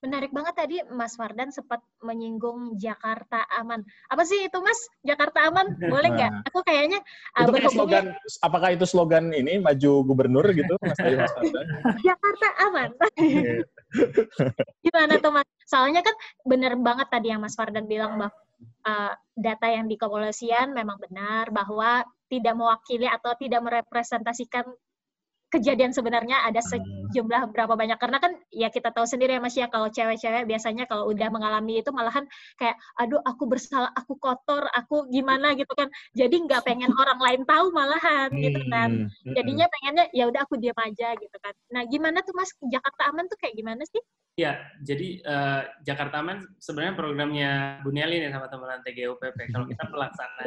[0.00, 3.84] menarik banget tadi Mas Fardan sempat menyinggung Jakarta Aman.
[4.08, 4.80] Apa sih itu Mas?
[5.04, 5.76] Jakarta Aman?
[5.76, 6.32] Boleh nggak?
[6.32, 6.48] Nah.
[6.48, 7.04] Aku kayaknya
[7.36, 8.04] uh, itu kayak slogan,
[8.40, 11.66] apakah itu slogan ini maju gubernur gitu Mas, Mas Fardan?
[12.00, 12.90] Jakarta Aman.
[14.84, 15.48] Gimana tuh Mas?
[15.68, 16.16] Soalnya kan
[16.48, 18.32] benar banget tadi yang Mas Fardan bilang bahwa
[18.88, 24.64] uh, data yang di kepolisian memang benar bahwa tidak mewakili atau tidak merepresentasikan
[25.50, 26.70] kejadian sebenarnya ada hmm.
[27.10, 30.86] sejumlah berapa banyak karena kan ya kita tahu sendiri ya Mas ya kalau cewek-cewek biasanya
[30.86, 32.24] kalau udah mengalami itu malahan
[32.56, 37.42] kayak aduh aku bersalah aku kotor aku gimana gitu kan jadi nggak pengen orang lain
[37.44, 39.34] tahu malahan gitu kan hmm.
[39.34, 43.26] jadinya pengennya ya udah aku diam aja gitu kan nah gimana tuh Mas Jakarta Aman
[43.26, 44.00] tuh kayak gimana sih
[44.38, 47.50] Ya, jadi uh, Jakarta Aman sebenarnya programnya
[47.84, 49.36] Bu Nelly nih sama teman-teman TGUPP.
[49.52, 50.42] Kalau kita pelaksana.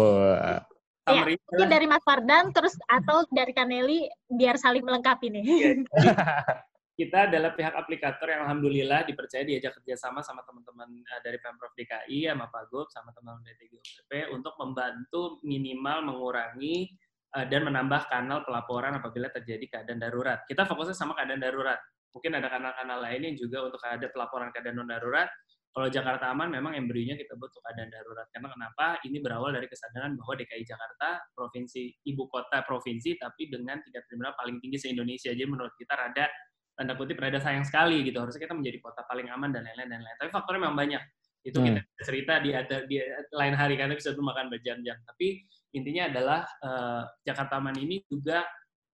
[0.00, 0.56] Uh.
[1.02, 5.42] Ya, mungkin dari Mas Fardan terus atau dari Kaneli biar saling melengkapi nih.
[5.42, 5.70] Iya.
[6.92, 12.30] kita adalah pihak aplikator yang alhamdulillah dipercaya diajak kerjasama sama teman-teman uh, dari Pemprov DKI,
[12.30, 16.94] sama Pak Gub, sama teman-teman dari TGOPP untuk membantu minimal mengurangi
[17.34, 20.46] uh, dan menambah kanal pelaporan apabila terjadi keadaan darurat.
[20.46, 21.82] Kita fokusnya sama keadaan darurat.
[22.14, 25.26] Mungkin ada kanal-kanal lainnya juga untuk ada pelaporan keadaan non darurat
[25.72, 28.28] kalau Jakarta aman memang berinya kita butuh keadaan darurat.
[28.28, 29.00] Karena kenapa?
[29.08, 34.36] Ini berawal dari kesadaran bahwa DKI Jakarta provinsi ibu kota provinsi tapi dengan tingkat kriminal
[34.36, 35.32] paling tinggi se-Indonesia.
[35.32, 36.28] Jadi menurut kita rada
[36.76, 38.20] tanda kutip rada sayang sekali gitu.
[38.20, 40.18] Harusnya kita menjadi kota paling aman dan lain-lain dan lain-lain.
[40.20, 41.02] Tapi faktornya memang banyak.
[41.42, 41.66] Itu Hmm.
[41.80, 42.96] kita cerita di ada di
[43.32, 45.00] lain hari karena bisa tuh makan berjam-jam.
[45.08, 45.40] Tapi
[45.72, 48.44] intinya adalah eh, Jakarta Aman ini juga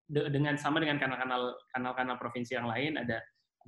[0.06, 3.18] de- dengan sama dengan kanal-kanal kanal-kanal provinsi yang lain ada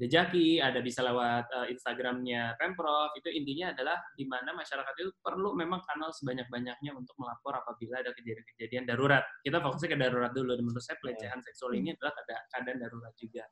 [0.00, 3.12] ada Jaki, ada bisa lewat eh, Instagramnya Pemprov.
[3.20, 8.16] Itu intinya adalah di mana masyarakat itu perlu memang kanal sebanyak-banyaknya untuk melapor apabila ada
[8.16, 9.20] kejadian-kejadian darurat.
[9.44, 10.56] Kita fokusnya ke darurat dulu.
[10.56, 13.44] Dan menurut saya pelecehan seksual ini adalah keada- keadaan darurat juga.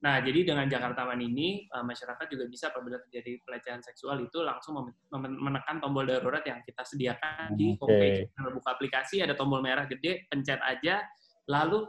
[0.00, 4.46] Nah, jadi dengan Jakarta Aman ini, eh, masyarakat juga bisa apabila terjadi pelecehan seksual itu
[4.46, 4.78] langsung
[5.10, 8.30] menekan tombol darurat yang kita sediakan di homepage.
[8.30, 11.02] Kalau buka aplikasi, ada tombol merah gede, pencet aja,
[11.50, 11.82] lalu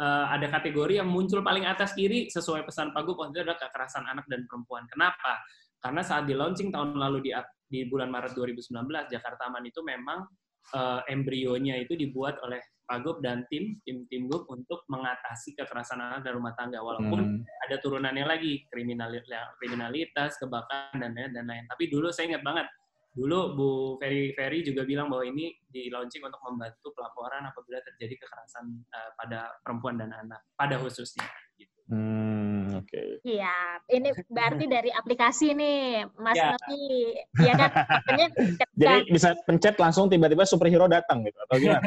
[0.00, 4.08] eh, ada kategori yang muncul paling atas kiri sesuai pesan Pak Gup, itu adalah kekerasan
[4.08, 4.88] anak dan perempuan.
[4.88, 5.44] Kenapa?
[5.80, 7.30] Karena saat di launching tahun lalu di,
[7.68, 8.72] di bulan Maret 2019,
[9.12, 10.24] Jakarta Aman itu memang
[10.72, 12.60] eh, embrionya itu dibuat oleh
[12.90, 16.82] Pak Gup dan tim, tim tim Gup untuk mengatasi kekerasan anak dan rumah tangga.
[16.82, 17.64] Walaupun Hmm.
[17.70, 19.22] ada turunannya lagi kriminali-
[19.62, 21.64] kriminalitas, kebakaran dan lain dan lain.
[21.70, 22.66] Tapi dulu saya ingat banget
[23.10, 23.68] dulu Bu
[23.98, 29.10] Ferry Ferry juga bilang bahwa ini di launching untuk membantu pelaporan apabila terjadi kekerasan eh,
[29.18, 31.26] pada perempuan dan anak pada khususnya.
[31.58, 31.79] Gitu.
[31.90, 33.26] Hmm, oke.
[33.26, 36.54] Iya, ini berarti dari aplikasi nih, Mas Ya.
[36.54, 37.18] Novi.
[37.34, 37.70] Iya kan?
[38.78, 41.82] Jadi bisa pencet langsung tiba-tiba superhero datang gitu atau gimana?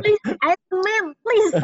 [0.00, 1.54] please, Iron Man, please.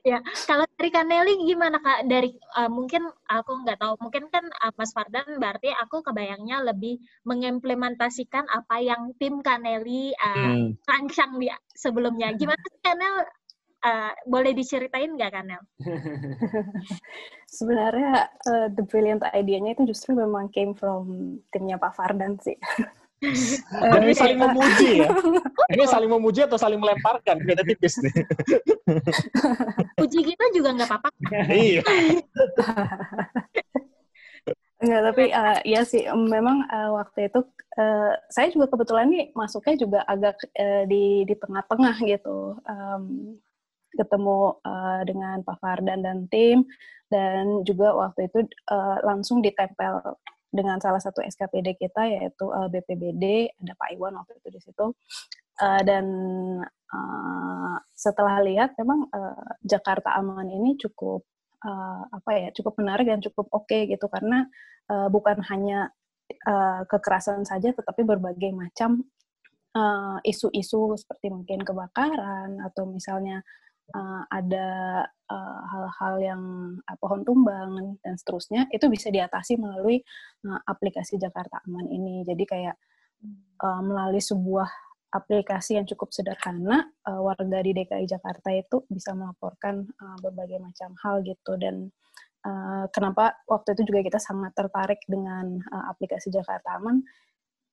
[0.08, 2.08] ya, kalau dari Kaneli gimana Kak?
[2.08, 6.96] Dari uh, mungkin aku nggak tahu, mungkin kan uh, Mas Fardan berarti aku kebayangnya lebih
[7.28, 10.78] mengimplementasikan apa yang tim Kaneli uh, Hmm.
[10.88, 12.32] rancang di sebelumnya.
[12.36, 13.24] Gimana sih Kanel?
[13.78, 15.62] Uh, boleh diceritain nggak Kanel?
[17.48, 21.06] Sebenarnya eh, the brilliant idea-nya itu justru memang came from
[21.48, 22.56] timnya Pak Fardan sih.
[23.16, 25.08] Jadi Eh, saling kita- memuji ya.
[25.72, 27.40] Ini saling memuji atau saling melemparkan?
[27.40, 28.12] Beda tipis nih.
[29.96, 31.08] Uji kita juga nggak apa-apa.
[31.48, 31.80] iya.
[34.76, 37.40] Enggak, tapi eh, ya sih memang eh, waktu itu
[37.80, 42.60] eh, saya juga kebetulan nih masuknya juga agak eh, di di tengah-tengah gitu.
[42.62, 43.04] Em,
[43.96, 46.68] ketemu eh, dengan Pak Fardan dan tim
[47.10, 50.16] dan juga waktu itu eh, langsung ditempel
[50.50, 53.24] dengan salah satu SKPD kita yaitu eh, BPBD
[53.60, 54.86] ada Pak Iwan waktu itu di situ.
[55.56, 56.06] Eh, dan
[56.68, 61.24] eh, setelah lihat memang eh, Jakarta Aman ini cukup
[61.64, 64.48] eh, apa ya cukup menarik dan cukup oke gitu karena
[64.92, 65.92] eh, bukan hanya
[66.28, 69.04] eh, kekerasan saja tetapi berbagai macam
[70.24, 73.44] isu-isu seperti mungkin kebakaran atau misalnya
[73.94, 74.68] eh, ada
[75.06, 76.42] eh, hal-hal yang
[76.82, 80.02] eh, pohon tumbang dan seterusnya itu bisa diatasi melalui
[80.46, 82.26] eh, aplikasi Jakarta Aman ini.
[82.26, 82.76] Jadi kayak
[83.62, 84.68] eh, melalui sebuah
[85.14, 90.90] aplikasi yang cukup sederhana eh, warga di DKI Jakarta itu bisa melaporkan eh, berbagai macam
[91.04, 91.54] hal gitu.
[91.60, 91.90] Dan
[92.94, 97.02] kenapa waktu itu juga kita sangat tertarik dengan aplikasi Jakarta Aman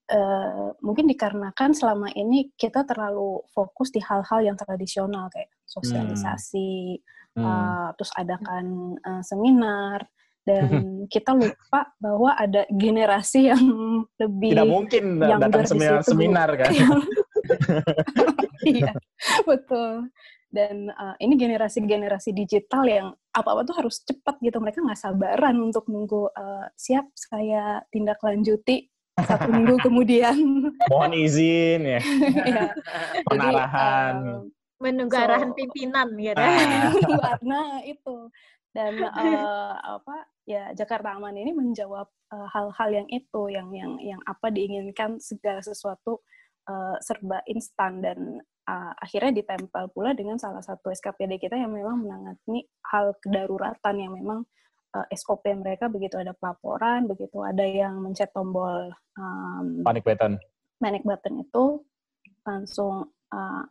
[0.09, 6.99] eh, mungkin dikarenakan selama ini kita terlalu fokus di hal-hal yang tradisional kayak sosialisasi
[7.33, 7.49] Hmm.
[7.49, 10.05] eh, terus adakan eh, seminar
[10.45, 10.69] dan
[11.13, 13.63] kita lupa bahwa ada generasi yang
[14.21, 16.69] lebih Tidak mungkin yang datang seminar, seminar kan.
[18.69, 18.93] iya
[19.47, 20.13] betul.
[20.53, 24.61] Dan uh, ini generasi-generasi digital yang apa-apa tuh harus cepat gitu.
[24.61, 30.35] Mereka nggak sabaran untuk nunggu uh, siap saya tindak lanjuti satu minggu kemudian
[30.91, 31.99] Mohon izin ya.
[32.49, 32.65] ya.
[33.29, 34.15] Penarahan.
[34.17, 36.43] Jadi, um, Menunggu So- arahan pimpinan gitu.
[37.45, 38.15] Nah itu
[38.73, 44.21] dan eh, apa ya Jakarta Aman ini menjawab eh, hal-hal yang itu yang yang yang
[44.25, 46.25] apa diinginkan segala sesuatu
[46.67, 52.01] eh, serba instan dan eh, akhirnya ditempel pula dengan salah satu SKPD kita yang memang
[52.01, 54.41] menangani hal kedaruratan yang memang
[54.93, 60.37] eh, SOP mereka begitu ada pelaporan begitu ada yang mencet tombol um, Panic button.
[60.77, 61.81] panic button itu
[62.43, 63.63] langsung eh,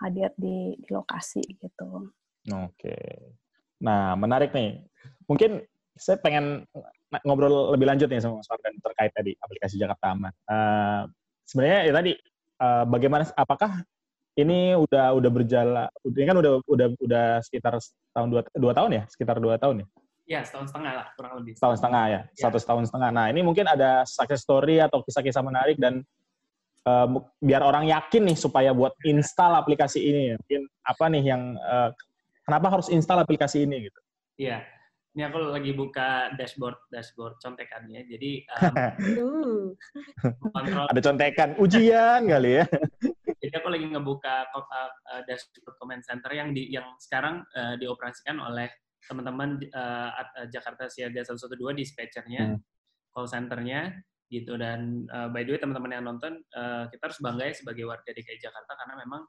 [0.00, 2.08] hadir di, di lokasi gitu.
[2.48, 2.96] Oke.
[3.84, 4.80] Nah, menarik nih.
[5.28, 5.60] Mungkin
[5.92, 6.64] saya pengen
[7.12, 10.32] ng- ngobrol lebih lanjut nih sama Mas Fardan terkait tadi aplikasi Jakarta Aman.
[10.32, 11.02] Eh,
[11.44, 12.12] sebenarnya ya tadi
[12.60, 13.84] eh, bagaimana apakah
[14.38, 17.76] ini udah udah berjalan ini kan udah udah udah sekitar
[18.14, 19.86] tahun dua, dua tahun ya sekitar dua tahun ya
[20.30, 21.58] Ya, setahun setengah lah, kurang lebih.
[21.58, 22.42] setahun setengah ya Ya.
[22.46, 26.06] satu setahun setengah nah ini mungkin ada success story atau kisah-kisah menarik dan
[27.06, 30.36] mu- biar orang yakin nih supaya buat install aplikasi ini ya.
[30.38, 31.90] mungkin apa nih yang eh,
[32.42, 34.00] kenapa harus install aplikasi ini gitu
[34.38, 34.62] Iya.
[35.10, 38.06] Ini aku lagi buka dashboard dashboard contekannya.
[38.06, 38.74] Jadi um,
[39.18, 39.66] Uh.
[40.54, 40.86] kontrol.
[40.86, 42.64] ada contekan ujian kali ya
[43.42, 48.38] Jadi aku lagi ngebuka uh, uh, dashboard comment center yang di yang sekarang uh, dioperasikan
[48.38, 48.70] oleh
[49.08, 50.10] teman-teman uh,
[50.52, 52.56] Jakarta Siaga 112 dispatchernya.
[52.56, 52.62] Hmm.
[53.10, 53.90] call centernya
[54.30, 57.84] gitu dan uh, by the way teman-teman yang nonton uh, kita harus bangga ya sebagai
[57.90, 59.22] warga DKI Jakarta karena memang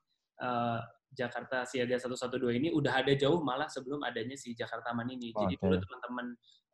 [0.45, 0.79] uh,
[1.11, 5.35] Jakarta Siaga 112 ini udah ada jauh malah sebelum adanya si Jakarta Aman ini.
[5.35, 6.27] Jadi dulu teman-teman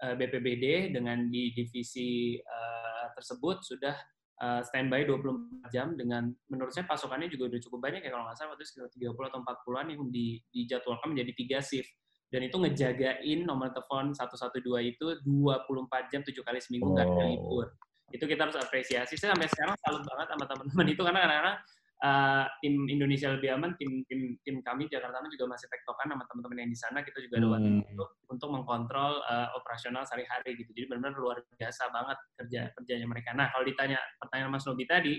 [0.06, 3.96] uh, BPBD dengan di divisi uh, tersebut sudah
[4.44, 8.38] uh, standby 24 jam dengan menurut saya pasokannya juga udah cukup banyak ya kalau nggak
[8.38, 11.90] salah waktu sekitar 30 atau 40-an yang di, dijadwalkan menjadi tiga shift
[12.28, 17.14] dan itu ngejagain nomor telepon 112 itu 24 jam 7 kali seminggu nggak oh.
[17.16, 17.68] ada libur.
[18.12, 19.16] Itu kita harus apresiasi.
[19.16, 21.58] Saya sampai sekarang salut banget sama teman-teman itu karena kadang-kadang
[22.04, 26.24] uh, tim Indonesia lebih aman, tim tim tim kami Jakarta Aman juga masih tektokan sama
[26.28, 27.00] teman-teman yang di sana.
[27.02, 27.92] Kita juga ada waktu hmm.
[27.96, 30.70] untuk untuk mengkontrol uh, operasional sehari-hari gitu.
[30.76, 33.32] Jadi benar-benar luar biasa banget kerja kerjanya mereka.
[33.34, 35.16] Nah kalau ditanya pertanyaan Mas Nobi tadi,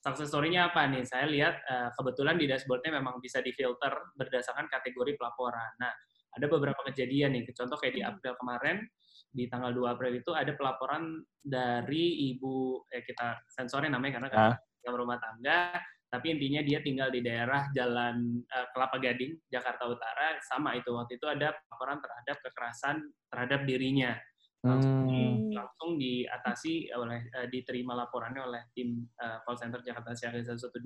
[0.00, 1.04] success story-nya apa nih?
[1.04, 5.72] Saya lihat uh, kebetulan di dashboard-nya memang bisa difilter berdasarkan kategori pelaporan.
[5.80, 5.92] Nah
[6.38, 8.86] ada beberapa kejadian nih, contoh kayak di April kemarin,
[9.28, 14.40] di tanggal 2 April itu ada pelaporan dari ibu, eh kita sensornya namanya karena kan
[14.54, 14.96] ah.
[14.96, 15.76] rumah tangga,
[16.08, 21.20] tapi intinya dia tinggal di daerah Jalan uh, Kelapa Gading, Jakarta Utara, sama itu waktu
[21.20, 22.96] itu ada laporan terhadap kekerasan
[23.28, 24.16] terhadap dirinya.
[24.58, 25.54] Langsung, hmm.
[25.54, 30.82] langsung diatasi oleh uh, diterima laporannya oleh tim uh, call center Jakarta Siaga 112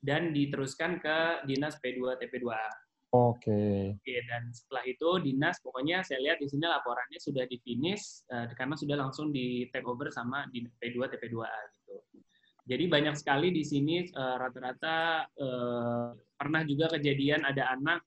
[0.00, 2.87] dan diteruskan ke Dinas P2 TP2A.
[3.08, 3.48] Oke.
[3.48, 3.80] Okay.
[3.96, 8.52] Oke, dan setelah itu dinas pokoknya saya lihat di sini laporannya sudah di finish uh,
[8.52, 11.96] karena sudah langsung di take over sama di P2 TP2A gitu.
[12.68, 18.04] Jadi banyak sekali di sini uh, rata-rata uh, pernah juga kejadian ada anak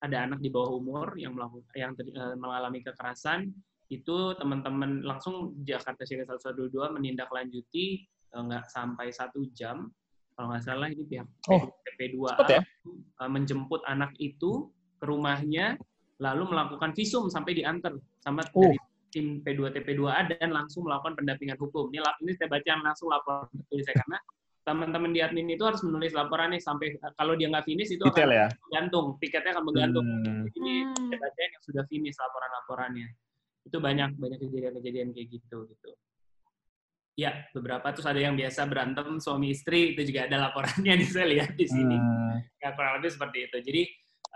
[0.00, 3.52] ada anak di bawah umur yang melakukan yang uh, mengalami kekerasan
[3.92, 9.90] itu teman-teman langsung Jakarta Siaga 112 menindaklanjuti nggak sampai satu jam
[10.40, 12.64] kalau nggak salah ini pihak oh, TP2A ya?
[13.28, 15.76] Menjemput anak itu ke rumahnya
[16.16, 17.92] lalu melakukan visum sampai diantar
[18.24, 18.64] sama oh.
[18.64, 18.80] dari
[19.12, 21.92] tim P2 TP2A dan langsung melakukan pendampingan hukum.
[21.92, 24.16] Ini ini saya baca langsung laporan saya karena
[24.64, 28.40] teman-teman di admin itu harus menulis laporannya sampai kalau dia nggak finish itu Detail akan
[28.40, 28.48] ya?
[28.72, 30.04] gantung tiketnya akan bergantung.
[30.08, 30.48] Hmm.
[30.56, 33.08] Jadi saya baca yang sudah finish laporan-laporannya.
[33.68, 35.90] Itu banyak banyak kejadian-kejadian kayak gitu gitu.
[37.20, 41.28] Ya, beberapa terus ada yang biasa berantem suami istri itu juga ada laporannya nih saya
[41.28, 42.00] lihat di sini.
[42.00, 42.40] Hmm.
[42.64, 43.56] Ya kurang lebih seperti itu.
[43.60, 43.82] Jadi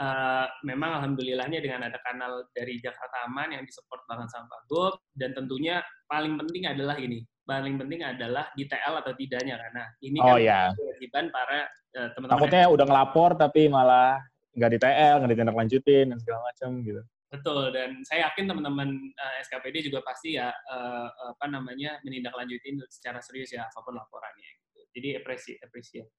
[0.04, 5.32] uh, memang alhamdulillahnya dengan ada kanal dari Jakarta Aman yang disupport banget sama Pak dan
[5.32, 7.24] tentunya paling penting adalah ini.
[7.44, 10.60] Paling penting adalah di TL atau tidaknya karena ini oh, kan ya.
[10.72, 11.60] kewajiban para
[11.96, 12.36] uh, teman-teman.
[12.36, 14.20] Takutnya udah ngelapor tapi malah
[14.56, 17.02] nggak di TL, nggak ditindaklanjutin dan segala macam gitu.
[17.34, 22.78] Betul dan saya yakin teman-teman uh, eh, SKPD juga pasti ya uh, apa namanya menindaklanjuti
[22.86, 24.50] secara serius ya apa pun laporannya.
[24.70, 24.80] Gitu.
[24.94, 26.14] Jadi apresi apresiasi.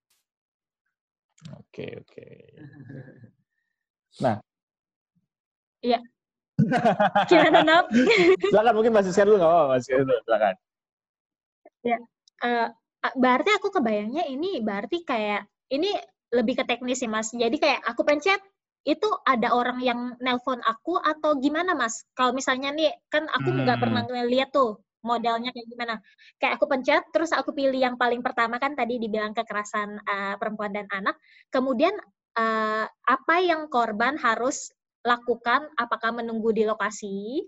[1.56, 2.28] Oke oke.
[4.16, 4.40] Nah.
[5.84, 6.00] Iya.
[7.28, 7.92] Gimana Nop?
[8.48, 10.56] silakan mungkin masih share dulu nggak apa-apa masih dulu silakan.
[11.84, 11.98] Ya.
[12.40, 12.68] Uh,
[13.20, 15.92] berarti aku kebayangnya ini berarti kayak ini
[16.32, 17.36] lebih ke teknis sih mas.
[17.36, 18.40] Jadi kayak aku pencet
[18.86, 22.06] itu ada orang yang nelpon aku atau gimana mas?
[22.14, 23.84] Kalau misalnya nih kan aku nggak hmm.
[23.84, 25.96] pernah ngeliat tuh modelnya kayak gimana.
[26.38, 30.74] Kayak aku pencet, terus aku pilih yang paling pertama kan tadi dibilang kekerasan uh, perempuan
[30.74, 31.18] dan anak.
[31.50, 31.94] Kemudian
[32.38, 34.74] uh, apa yang korban harus
[35.06, 35.70] lakukan?
[35.78, 37.42] Apakah menunggu di lokasi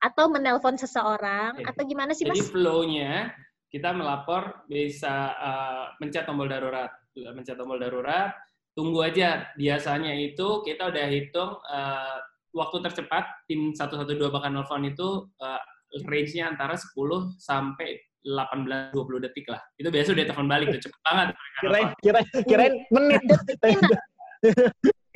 [0.00, 1.68] atau menelpon seseorang Oke.
[1.68, 2.36] atau gimana sih mas?
[2.40, 3.32] Jadi flow-nya
[3.68, 8.32] kita melapor bisa uh, mencet tombol darurat, mencet tombol darurat,
[8.78, 9.50] tunggu aja.
[9.58, 12.16] Biasanya itu kita udah hitung uh,
[12.54, 15.62] waktu tercepat tim 112 bakal nelfon itu uh,
[16.06, 16.94] range-nya antara 10
[17.42, 19.58] sampai 18 20 detik lah.
[19.74, 21.28] Itu biasa udah telepon balik tuh cepet banget.
[21.58, 23.22] Kirain kirain kirain menit.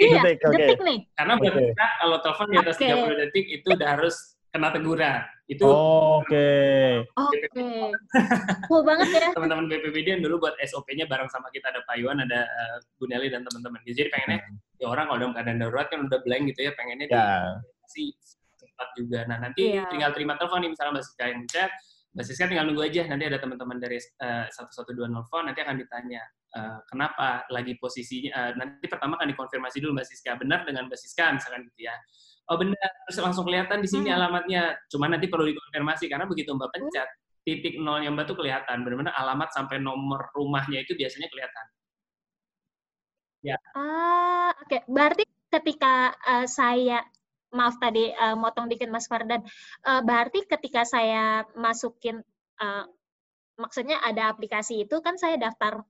[0.03, 0.59] Iya, detik, okay.
[0.59, 0.99] detik nih.
[1.15, 1.51] Karena okay.
[1.53, 2.91] kita kalau telepon di atas okay.
[2.91, 5.25] 30 detik itu udah harus kena teguran.
[5.49, 6.49] Itu oh, Oke.
[7.17, 7.39] Oke.
[7.49, 7.89] Okay.
[8.69, 9.29] Cool banget ya.
[9.33, 13.09] Teman-teman BPBD yang dulu buat SOP-nya bareng sama kita ada Pak Iwan, ada uh, Bu
[13.09, 13.81] Nelly dan teman-teman.
[13.89, 14.81] Jadi pengennya hmm.
[14.81, 17.59] ya orang kalau dalam keadaan darurat kan udah blank gitu ya, pengennya yeah.
[17.97, 18.13] di
[18.61, 19.21] cepat juga.
[19.25, 19.89] Nah, nanti yeah.
[19.89, 21.71] tinggal terima telepon nih misalnya Mbak Siska yang chat,
[22.13, 26.23] Mbak Siska tinggal nunggu aja, nanti ada teman-teman dari uh, 112 nelfon, nanti akan ditanya,
[26.57, 31.01] uh, kenapa lagi posisinya, uh, nanti pertama akan dikonfirmasi dulu Mbak Siska, benar dengan Mbak
[31.01, 31.97] Siska misalkan gitu ya
[32.51, 32.91] oh benar.
[33.07, 34.17] Terus langsung kelihatan di sini hmm.
[34.17, 34.63] alamatnya.
[34.89, 37.09] Cuma nanti perlu dikonfirmasi karena begitu mbak pencet
[37.43, 38.83] titik nolnya mbak tuh kelihatan.
[38.83, 41.67] Benar-benar alamat sampai nomor rumahnya itu biasanya kelihatan.
[43.43, 43.57] Ya.
[43.75, 44.71] Ah oke.
[44.71, 44.81] Okay.
[44.87, 47.03] berarti ketika uh, saya
[47.53, 49.45] maaf tadi uh, motong dikit Mas Fardan.
[49.85, 52.25] Uh, berarti ketika saya masukin
[52.63, 52.85] uh,
[53.61, 55.85] maksudnya ada aplikasi itu kan saya daftar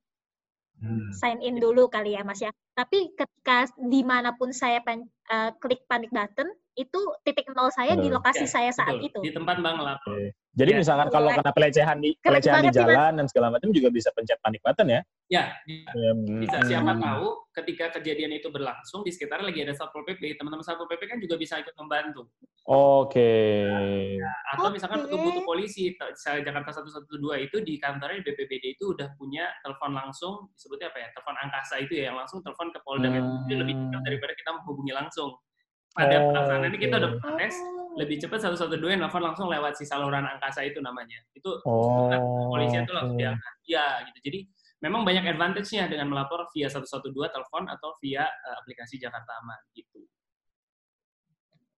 [0.83, 1.15] hmm.
[1.15, 2.51] sign in dulu kali ya Mas ya.
[2.75, 7.93] Tapi ketika di mana pun saya pen, uh, klik panic button, itu titik nol saya
[7.95, 9.09] di lokasi Ya, saya saat betul.
[9.09, 9.19] itu.
[9.29, 10.17] Di tempat Bang ngelapor.
[10.17, 10.33] Oke.
[10.53, 10.79] Jadi Ya.
[10.79, 11.39] misalkan kalau Keren.
[11.41, 14.85] kena pelecehan di Keren pelecehan di jalan dan segala macam juga bisa pencet panik button
[14.87, 15.01] ya.
[15.27, 15.81] Ya, di-
[16.39, 16.69] bisa Hmm.
[16.69, 21.09] siapa tahu ketika kejadian itu berlangsung di sekitar lagi ada satpol pp teman-teman satpol pp
[21.09, 22.29] kan juga bisa ikut membantu
[22.69, 23.33] Oke.
[24.53, 25.09] atau misalkan Oke.
[25.09, 27.09] butuh butuh polisi misalnya Jakarta 112
[27.43, 31.75] itu di kantornya di BPBD itu udah punya telepon langsung disebutnya apa ya telepon angkasa
[31.81, 33.45] itu ya yang langsung telepon ke Polda Hmm.
[33.45, 35.33] Itu lebih cepat daripada kita menghubungi langsung
[35.93, 37.55] pada Oh, pelaksanaan ini kita udah protes
[37.93, 42.09] lebih cepat 112 yang telepon langsung lewat si saluran angkasa itu namanya itu Oh.
[42.49, 43.21] polisian itu langsung oke.
[43.21, 44.39] diangkat ya gitu jadi
[44.81, 50.01] memang banyak advantage-nya dengan melapor via 112 telepon atau via eh, aplikasi Jakarta Aman gitu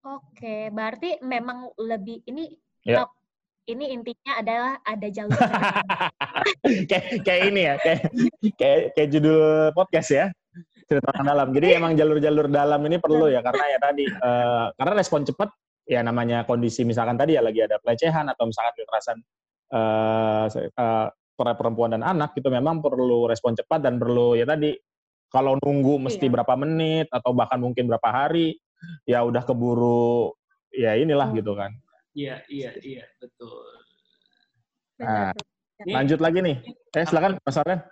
[0.05, 2.53] Oke, berarti memang lebih ini
[2.85, 3.01] Ya.
[3.01, 3.17] top.
[3.65, 5.33] Ini intinya adalah ada jalur.
[6.89, 8.01] kayak kayak ini ya, kayak
[8.53, 9.41] kayak kayak judul
[9.73, 10.25] podcast ya.
[10.85, 11.47] Cerita orang dalam.
[11.49, 15.49] Jadi emang jalur-jalur dalam ini perlu ya karena ya tadi eh, karena respon cepat
[15.85, 19.17] ya namanya kondisi misalkan tadi ya lagi ada pelecehan atau misalkan kekerasan
[19.65, 24.71] eh eh, para perempuan dan anak itu memang perlu respon cepat dan perlu ya tadi
[25.27, 26.31] kalau nunggu mesti Iya.
[26.31, 28.55] berapa menit atau bahkan mungkin berapa hari
[29.03, 30.31] ya udah keburu
[30.71, 31.37] ya inilah Hmm.
[31.37, 31.73] gitu kan.
[32.13, 33.65] iya iya iya betul
[34.95, 35.35] Nah,
[35.83, 36.55] Ini lanjut lagi nih.
[36.95, 37.83] Eh silakan Mas Aryan.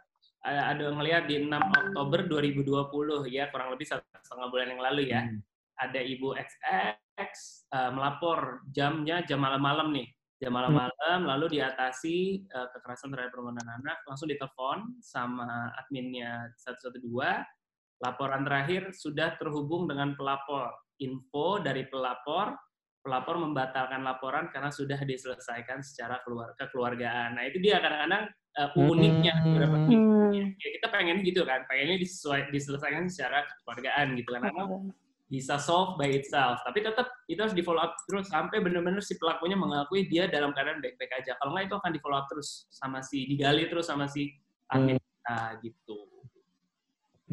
[0.43, 5.23] Ada ngelihat di 6 Oktober 2020 ya kurang lebih satu setengah bulan yang lalu ya.
[5.23, 5.39] Hmm.
[5.73, 7.33] ada ibu XX
[7.73, 10.07] eh, melapor jamnya jam malam-malam nih.
[10.37, 17.01] Jam malam-malam lalu diatasi eh, kekerasan terhadap perempuan dan anak langsung ditelepon sama adminnya 112
[18.03, 20.71] laporan terakhir sudah terhubung dengan pelapor.
[21.01, 22.53] Info dari pelapor
[23.03, 27.35] pelapor membatalkan laporan karena sudah diselesaikan secara keluar kekeluargaan.
[27.35, 29.75] Nah itu dia kadang-kadang eh, uniknya beberapa
[30.33, 30.57] Hmm.
[30.57, 34.65] ya kita pengen gitu kan pengennya disesuai diselesaikan secara kekeluargaan gitu kan karena
[35.33, 36.61] bisa solve by itself.
[36.61, 40.53] Tapi tetap itu harus di follow up terus sampai benar-benar si pelakunya mengakui dia dalam
[40.53, 41.33] keadaan baik-baik aja.
[41.41, 44.29] Kalau nggak itu akan di follow up terus sama si digali terus sama si
[44.69, 45.99] admin kita gitu.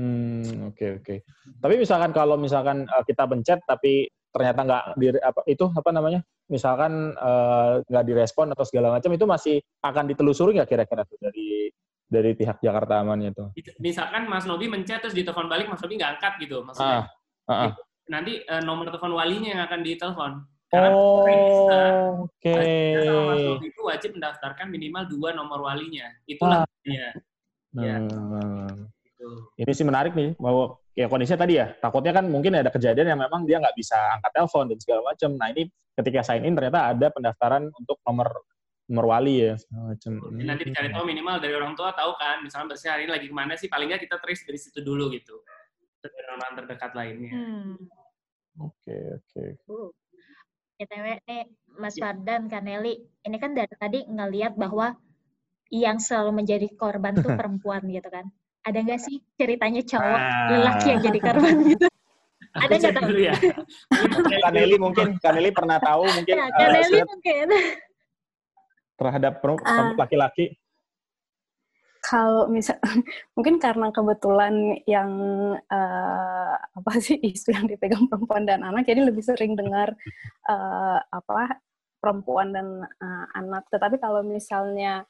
[0.00, 1.14] Hmm, oke oke.
[1.60, 6.20] Tapi misalkan kalau misalkan eh, kita pencet tapi ternyata nggak di apa itu apa namanya?
[6.46, 11.70] Misalkan eh, nggak direspon atau segala macam itu masih akan ditelusuri nggak kira-kira tuh dari
[12.10, 13.54] dari pihak Jakarta Aman itu?
[13.78, 17.06] misalkan Mas Nobi mencet terus ditelepon balik Mas Nobi nggak angkat gitu maksudnya
[17.46, 17.72] Ah, ah, ah.
[18.10, 20.32] nanti eh, nomor telepon walinya yang akan ditelepon
[20.66, 21.78] karena Oh, bisa
[22.18, 22.54] oke.
[22.98, 27.14] Sama Mas Nobi itu wajib mendaftarkan minimal dua nomor walinya itulah ya
[27.78, 28.90] ya Hmm.
[29.06, 29.28] gitu.
[29.54, 33.20] Ini sih menarik nih, bahwa ya kondisinya tadi ya, takutnya kan mungkin ada kejadian yang
[33.20, 35.30] memang dia nggak bisa angkat telepon dan segala macam.
[35.38, 35.62] Nah ini
[35.94, 38.28] ketika sign in ternyata ada pendaftaran untuk nomor
[38.90, 40.12] nomor wali ya segala macam.
[40.18, 43.26] Jadi nanti dicari tahu minimal dari orang tua tahu kan, misalnya Mbak hari ini lagi
[43.30, 45.38] ke mana sih, paling nggak kita trace dari situ dulu gitu.
[46.02, 47.32] Terus dari orang terdekat lainnya.
[47.32, 47.74] Hmm.
[48.58, 49.44] Oke oke.
[49.70, 49.90] Uh.
[50.80, 51.44] BTW nih
[51.76, 52.08] Mas Ya.
[52.08, 54.96] Fardan, Kaneli, ini kan dari tadi ngelihat bahwa
[55.68, 58.32] yang selalu menjadi korban tuh perempuan gitu kan.
[58.60, 60.48] Ada nggak sih ceritanya cowok Ah.
[60.52, 61.86] lelaki yang jadi korban gitu?
[62.50, 63.10] Ada nggak tahu?
[63.16, 63.34] ya.
[64.44, 67.46] Kaneli mungkin Kaneli pernah tahu mungkin Ya, Kaneli sudah mungkin.
[68.94, 69.32] terhadap
[69.64, 69.96] Ah.
[69.96, 70.56] laki-laki.
[72.00, 72.80] kalau misal
[73.36, 74.56] mungkin karena kebetulan
[74.88, 75.12] yang
[75.62, 79.92] eh, apa sih isu yang dipegang perempuan dan anak jadi lebih sering dengar
[80.48, 81.60] eh, apa
[82.00, 85.04] perempuan dan eh, anak tetapi kalau misalnya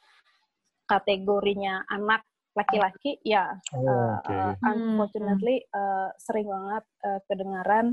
[0.85, 2.27] kategorinya anak
[2.57, 4.33] laki-laki ya Oh, eh, oke.
[4.35, 7.87] eh, unfortunately eh, sering banget eh, kedengaran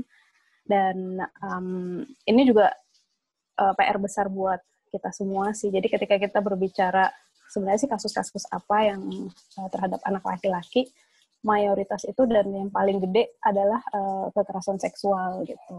[0.66, 1.66] dan em,
[2.26, 2.74] ini juga
[3.56, 7.12] eh, PR besar buat kita semua sih jadi ketika kita berbicara
[7.48, 9.00] sebenarnya sih kasus-kasus apa yang
[9.56, 10.84] uh, terhadap anak laki-laki
[11.40, 15.78] mayoritas itu dan yang paling gede adalah uh, kekerasan seksual gitu.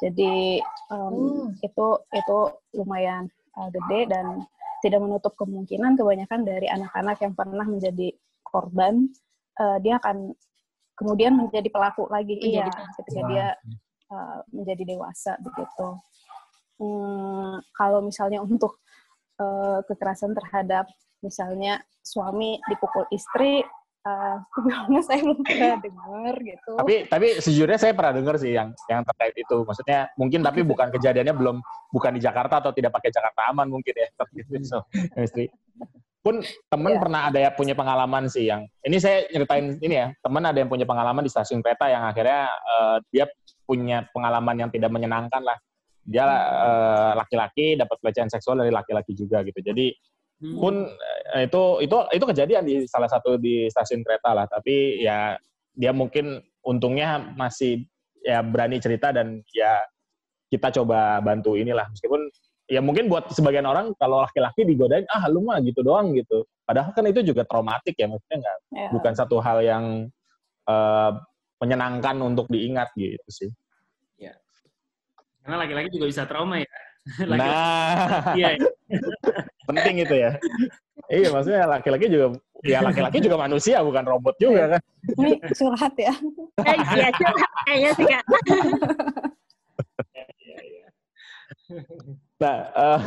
[0.00, 1.52] Jadi um, Hmm.
[1.60, 2.38] itu itu
[2.80, 3.28] lumayan
[3.58, 4.44] uh, gede dan
[4.84, 8.12] tidak menutup kemungkinan kebanyakan dari anak-anak yang pernah menjadi
[8.44, 9.08] korban
[9.58, 10.36] uh, dia akan
[10.94, 12.66] kemudian menjadi pelaku lagi Menjadi iya
[13.00, 13.46] ketika dia
[14.12, 15.98] uh, menjadi dewasa begitu.
[16.74, 18.82] Hmm, kalau misalnya untuk
[19.38, 20.90] uh, kekerasan terhadap
[21.22, 23.64] misalnya suami dipukul istri,
[24.98, 26.72] uh, saya belum pernah dengar gitu.
[26.76, 29.56] Tapi tapi sejujurnya saya pernah dengar sih yang yang terkait itu.
[29.64, 31.56] Maksudnya mungkin tapi bukan kejadiannya belum
[31.88, 34.08] bukan di Jakarta atau tidak pakai Jakarta aman mungkin ya.
[34.64, 34.84] So,
[35.16, 35.48] istri.
[36.24, 36.40] Pun
[36.72, 37.00] temen Iya.
[37.04, 40.08] pernah ada yang punya pengalaman sih yang ini saya nyeritain ini ya.
[40.24, 43.24] Temen ada yang punya pengalaman di stasiun kereta yang akhirnya eh, dia
[43.68, 45.56] punya pengalaman yang tidak menyenangkan lah.
[46.04, 49.60] Dia eh, laki-laki dapat pelecehan seksual dari laki-laki juga gitu.
[49.60, 49.92] Jadi
[50.34, 50.58] Hmm.
[50.58, 50.74] pun
[51.32, 55.38] eh, itu itu itu kejadian di salah satu di stasiun kereta lah tapi ya
[55.72, 57.86] dia mungkin untungnya masih
[58.18, 59.78] ya berani cerita dan ya
[60.50, 62.18] kita coba bantu inilah meskipun
[62.66, 66.90] ya mungkin buat sebagian orang kalau laki-laki digodain ah lu mah gitu doang gitu padahal
[66.90, 68.88] kan itu juga traumatik ya maksudnya nggak Ya.
[68.90, 69.84] bukan satu hal yang
[70.66, 71.10] eh,
[71.62, 73.50] menyenangkan untuk diingat gitu sih
[75.44, 76.64] Karena laki-laki juga bisa trauma ya.
[77.28, 78.68] Laki-laki- nah Iya, iya.
[79.64, 80.30] penting itu ya
[81.10, 86.16] iya maksudnya laki-laki juga ya laki-laki juga manusia bukan robot juga kan Ini curhat ya.
[86.64, 88.24] Eh, Iya, curhat kayaknya sih kak.
[92.40, 93.00] Nah, eh,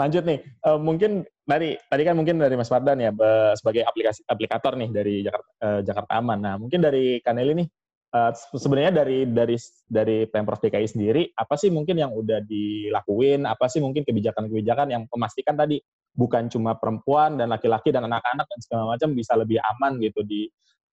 [0.00, 0.38] lanjut nih.
[0.40, 1.10] Eh, mungkin
[1.44, 3.10] dari tadi kan mungkin dari Mas Fardan ya
[3.58, 6.38] sebagai aplikasi aplikator nih dari Jakarta eh, Jakarta Aman.
[6.40, 7.68] Nah, mungkin dari Kaneli nih
[8.10, 9.56] se- sebenarnya dari dari
[9.86, 13.46] dari Pemprov DKI sendiri apa sih mungkin yang udah dilakuin?
[13.46, 15.78] Apa sih mungkin kebijakan-kebijakan yang memastikan tadi
[16.10, 20.50] bukan cuma perempuan dan laki-laki dan anak-anak dan segala macam bisa lebih aman gitu di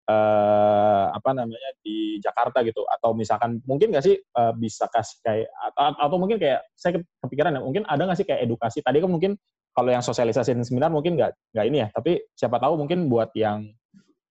[0.07, 5.49] eh, apa namanya di Jakarta gitu atau misalkan mungkin nggak sih eh, bisa kasih kayak
[5.73, 9.09] atau, atau mungkin kayak saya kepikiran ya mungkin ada nggak sih kayak edukasi tadi kan
[9.09, 9.33] mungkin
[9.73, 13.33] kalau yang sosialisasi dan seminar mungkin nggak nggak ini ya tapi siapa tahu mungkin buat
[13.33, 13.67] yang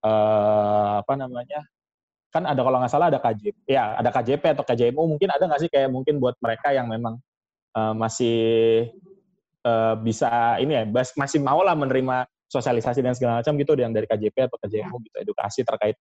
[0.07, 1.67] eh, apa namanya
[2.37, 5.61] kan ada kalau nggak salah ada KJP ya ada KJP atau KJMU mungkin ada nggak
[5.65, 7.17] sih kayak mungkin buat mereka yang memang
[7.73, 8.39] eh, masih
[9.65, 13.97] eh, bisa ini ya bas- masih mau lah menerima sosialisasi dan segala macam gitu yang
[13.97, 15.97] dari KJP atau KJMU gitu edukasi terkait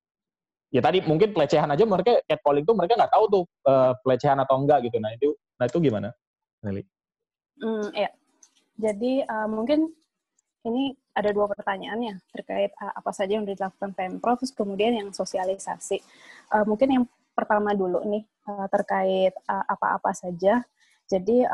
[0.76, 4.60] ya tadi mungkin pelecehan aja mereka catcalling tuh mereka nggak tahu tuh eh, pelecehan atau
[4.60, 6.12] enggak gitu nah itu nah itu gimana
[6.66, 6.84] Nelly?
[7.62, 8.10] Hmm, ya.
[8.76, 9.94] Jadi uh, mungkin
[10.66, 16.02] ini ada dua pertanyaannya terkait uh, apa saja yang dilakukan Pemprov, terus kemudian yang sosialisasi.
[16.52, 17.04] Uh, mungkin yang
[17.38, 20.66] pertama dulu nih uh, terkait apa-apa saja.
[21.06, 21.46] Jadi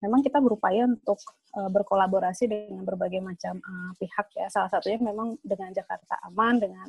[0.00, 1.20] memang kita berupaya untuk
[1.52, 3.60] berkolaborasi dengan berbagai macam
[4.00, 4.48] pihak ya.
[4.48, 6.88] Salah satunya memang dengan Jakarta Aman dengan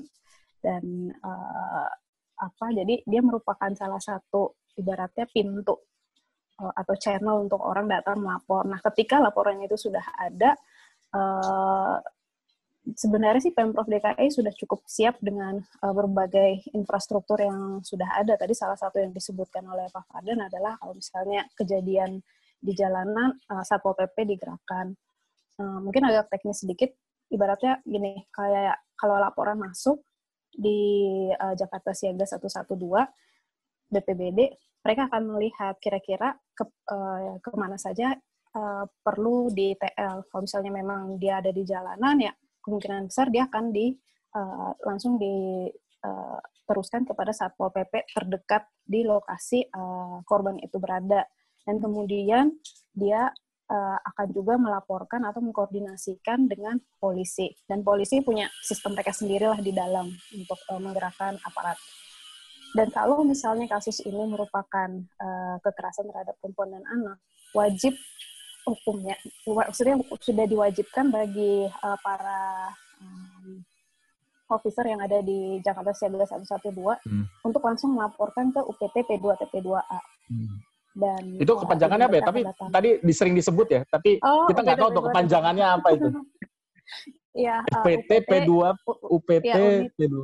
[0.63, 1.11] dan
[2.39, 2.65] apa?
[2.71, 5.75] Jadi dia merupakan salah satu ibaratnya pintu
[6.59, 8.63] atau channel untuk orang datang melapor.
[8.63, 10.55] Nah, ketika laporan itu sudah ada,
[11.13, 11.97] uh,
[12.95, 18.39] sebenarnya sih Pemprov DKI sudah cukup siap dengan uh, berbagai infrastruktur yang sudah ada.
[18.39, 22.21] Tadi salah satu yang disebutkan oleh Pak Fardan adalah kalau misalnya kejadian
[22.59, 24.95] di jalanan, uh, Satpol PP digerakkan.
[25.59, 26.91] Uh, mungkin agak teknis sedikit,
[27.29, 29.99] ibaratnya gini, kayak kalau laporan masuk
[30.49, 32.75] di uh, Jakarta Siaga 112,
[33.89, 34.39] BPBD,
[34.85, 38.15] mereka akan melihat kira-kira ke, uh, ke mana saja
[38.55, 40.25] uh, perlu di TL.
[40.29, 42.33] Kalau misalnya memang dia ada di jalanan, ya
[42.63, 43.93] kemungkinan besar dia akan di
[44.35, 51.25] uh, langsung diteruskan kepada satpol pp terdekat di lokasi uh, korban itu berada.
[51.65, 52.49] Dan kemudian
[52.95, 53.29] dia
[53.69, 57.53] uh, akan juga melaporkan atau mengkoordinasikan dengan polisi.
[57.69, 61.77] Dan polisi punya sistem mereka sendirilah di dalam untuk uh, menggerakkan aparat.
[62.69, 64.89] Dan kalau misalnya kasus ini merupakan
[65.21, 67.17] uh, kekerasan terhadap perempuan dan anak,
[67.57, 67.97] wajib
[68.69, 73.61] hukumnya, maksudnya sudah diwajibkan bagi uh, para um,
[74.49, 76.73] officer yang ada di Jakarta Siaga 112
[77.05, 77.25] Hmm.
[77.41, 79.99] untuk langsung melaporkan ke UPT P2 TP2A.
[80.89, 82.23] Dan Itu kepanjangannya apa ya?
[82.23, 82.69] Tapi datang.
[82.69, 86.07] tadi disering disebut ya, tapi Oh, kita nggak UPT tahu tuh P2 kepanjangannya apa itu.
[87.29, 88.51] Iya, uh, PT P2
[88.83, 90.17] U- UPT ya, unit, P2.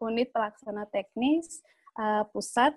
[0.00, 1.60] unit pelaksana teknis
[1.94, 2.72] uh, pusat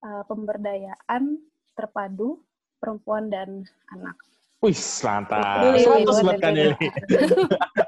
[0.00, 1.40] uh, pemberdayaan
[1.72, 2.44] terpadu
[2.80, 4.16] perempuan dan anak.
[4.60, 5.40] Wih, mantap.
[5.64, 6.36] Peduli 100 P2 buat.
[6.36, 6.68] P2A.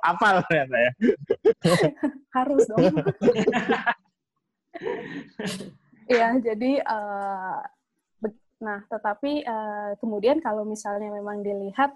[0.01, 0.93] Apal ternyata ya.
[2.36, 2.80] Harus dong.
[6.12, 7.61] Iya, jadi uh,
[8.59, 11.95] nah tetapi uh, kemudian kalau misalnya memang dilihat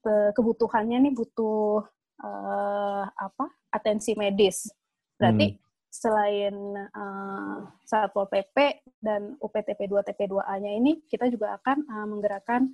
[0.00, 1.84] ke- kebutuhannya nih butuh
[2.22, 4.72] uh, apa atensi medis,
[5.20, 5.60] berarti
[5.96, 12.68] selain uh, satpol pp dan UPTP 2 TP 2A-nya ini kita juga akan uh, menggerakkan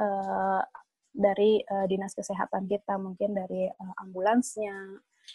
[0.00, 0.64] uh,
[1.12, 4.72] dari uh, dinas kesehatan kita mungkin dari uh, ambulansnya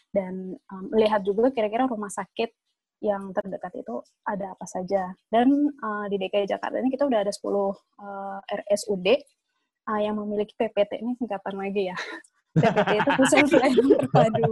[0.09, 0.89] dan um,
[1.23, 2.49] juga kira-kira rumah sakit
[2.97, 5.13] yang terdekat itu ada apa saja.
[5.29, 5.53] Dan
[5.85, 7.73] uh, di DKI Jakarta ini kita udah ada 10 uh,
[8.41, 9.07] RSUD
[9.85, 11.97] uh, yang memiliki PPT ini singkatan lagi ya.
[12.57, 14.51] PPT itu pusat pelayanan terpadu.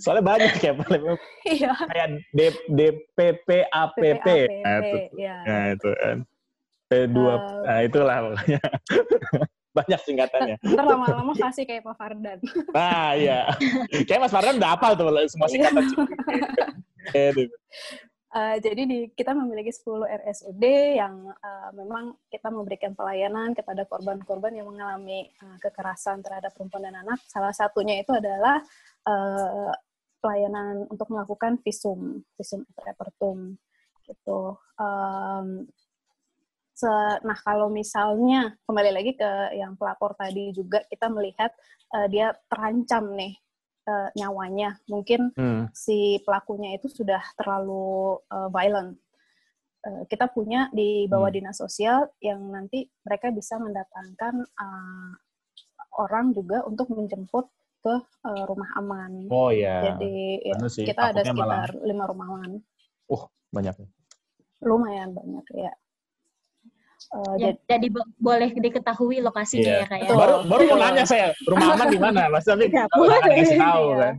[0.00, 1.04] Soalnya banyak ya, paling-
[1.54, 1.70] Iya.
[1.76, 4.26] kayak D, DPP APP.
[4.64, 5.36] Nah, itu, ya.
[5.44, 6.16] nah, itu kan.
[6.84, 8.60] P2, Eh, nah itulah pokoknya.
[9.76, 10.56] banyak singkatannya.
[10.62, 12.38] Ntar lama-lama kasih kayak Pak Fardan.
[12.70, 13.50] Nah, iya.
[14.06, 15.82] Kayak Mas Fardan udah hafal tuh semua singkatan.
[18.34, 20.64] Uh, jadi di, kita memiliki 10 RSUD
[20.98, 26.98] yang uh, memang kita memberikan pelayanan kepada korban-korban yang mengalami uh, kekerasan terhadap perempuan dan
[26.98, 27.22] anak.
[27.30, 28.58] Salah satunya itu adalah
[29.06, 29.70] uh,
[30.18, 33.54] pelayanan untuk melakukan visum, visum repertum
[34.02, 34.58] gitu.
[34.82, 35.70] Um,
[36.74, 36.90] se
[37.22, 41.54] nah kalau misalnya kembali lagi ke yang pelapor tadi juga kita melihat
[41.94, 43.38] uh, dia terancam nih
[43.84, 45.68] uh, nyawanya, mungkin Hmm.
[45.72, 48.96] si pelakunya itu sudah terlalu uh, violent.
[49.84, 51.36] Uh, kita punya di bawah Hmm.
[51.36, 55.10] dinas sosial yang nanti mereka bisa mendatangkan uh,
[56.00, 57.46] orang juga untuk menjemput
[57.84, 59.28] ke uh, rumah aman.
[59.28, 59.92] Oh iya.
[59.92, 62.52] Jadi ya, sih, kita ada takutnya malah- sekitar lima rumah aman,
[63.52, 63.76] Banyak.
[64.64, 65.72] lumayan banyak ya.
[67.10, 69.82] Uh, Ya, jadi jadi bo- boleh diketahui lokasinya Iya.
[69.82, 70.08] ya kak ya.
[70.08, 70.18] Betul.
[70.18, 72.22] Baru baru mau nanya saya, rumah aman di mana?
[72.28, 73.96] Mas tapi Nggak nggak boleh kasih tahu Iya.
[74.00, 74.14] kan.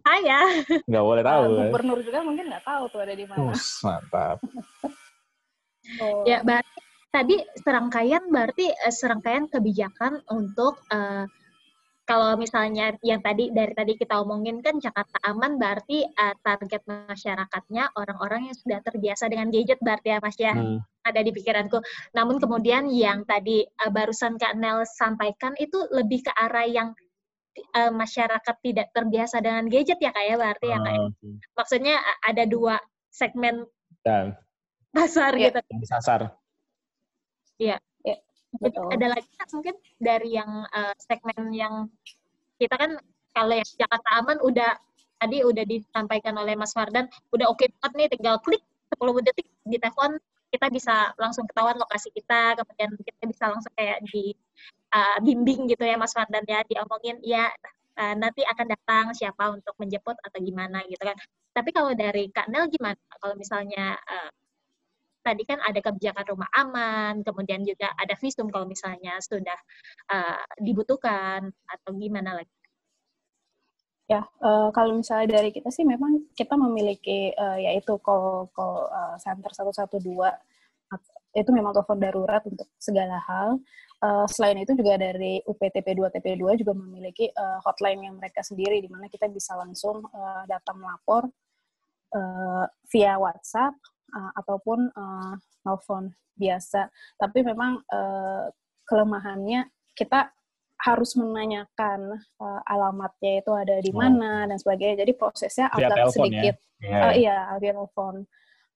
[0.00, 0.40] Saya.
[0.88, 1.66] Nggak boleh tahu uh, kan.
[1.68, 3.40] gubernur juga mungkin nggak tahu tuh ada di mana.
[3.50, 4.36] Us, mantap.
[6.00, 6.78] Oh, Ya, berarti
[7.10, 11.26] tadi serangkaian berarti eh, serangkaian kebijakan untuk eh,
[12.04, 17.94] kalau misalnya yang tadi dari tadi kita omongin kan Jakarta aman berarti eh, target masyarakatnya
[17.94, 20.54] orang-orang yang sudah terbiasa dengan gadget berarti ya Mas ya.
[20.54, 20.78] Hmm.
[21.10, 21.78] Ada di pikiranku.
[22.14, 26.88] Namun kemudian yang tadi eh, barusan Kak Nel sampaikan itu lebih ke arah yang
[27.58, 30.92] eh, masyarakat tidak terbiasa dengan gadget ya Kak ya berarti ya Kak.
[30.94, 31.00] ya?
[31.02, 31.10] Ah.
[31.58, 32.76] Maksudnya eh, ada dua
[33.10, 33.66] segmen
[34.06, 34.32] Dan
[34.94, 35.50] pasar Iya.
[35.50, 35.60] gitu.
[35.70, 36.20] yang disasar.
[38.50, 38.86] Jadi betul.
[38.90, 41.74] ada lagi kan mungkin dari yang eh, segmen yang
[42.58, 42.98] kita kan
[43.30, 44.74] kalau yang Jakarta aman udah
[45.22, 48.64] tadi udah disampaikan oleh Mas Fardan udah oke banget nih tinggal klik
[48.98, 50.18] 10 detik di telepon
[50.50, 54.34] kita bisa langsung ketahuan lokasi kita kemudian kita bisa langsung kayak di
[54.94, 57.48] eh, bimbing gitu ya Mas Fardan ya diomongin ya
[57.98, 61.16] eh, nanti akan datang siapa untuk menjemput atau gimana gitu kan
[61.50, 64.30] tapi kalau dari Kak Nel gimana kalau misalnya eh,
[65.20, 69.58] tadi kan ada kebijakan rumah aman, kemudian juga ada visum kalau misalnya sudah
[70.08, 72.59] uh, dibutuhkan atau gimana lagi.
[74.10, 79.16] Ya, eh, kalau misalnya dari kita sih memang kita memiliki eh, yaitu call call eh,
[79.22, 80.34] center 112
[80.90, 83.62] At- itu memang telepon darurat untuk segala hal.
[84.02, 88.82] Eh, selain itu juga dari UPTP 2 TP2 juga memiliki eh, hotline yang mereka sendiri
[88.82, 91.30] di mana kita bisa langsung eh, datang melapor
[92.14, 93.74] eh, via WhatsApp
[94.16, 96.04] eh, ataupun eh, telepon
[96.34, 96.82] biasa.
[97.14, 98.46] Tapi memang eh,
[98.90, 100.34] kelemahannya kita
[100.80, 102.00] harus menanyakan
[102.40, 104.00] uh, alamatnya itu ada di Oh.
[104.00, 105.04] mana dan sebagainya.
[105.04, 106.14] Jadi prosesnya Via agak telepon ya?
[106.16, 106.98] sedikit, Iya.
[107.04, 108.14] uh, iya via telepon,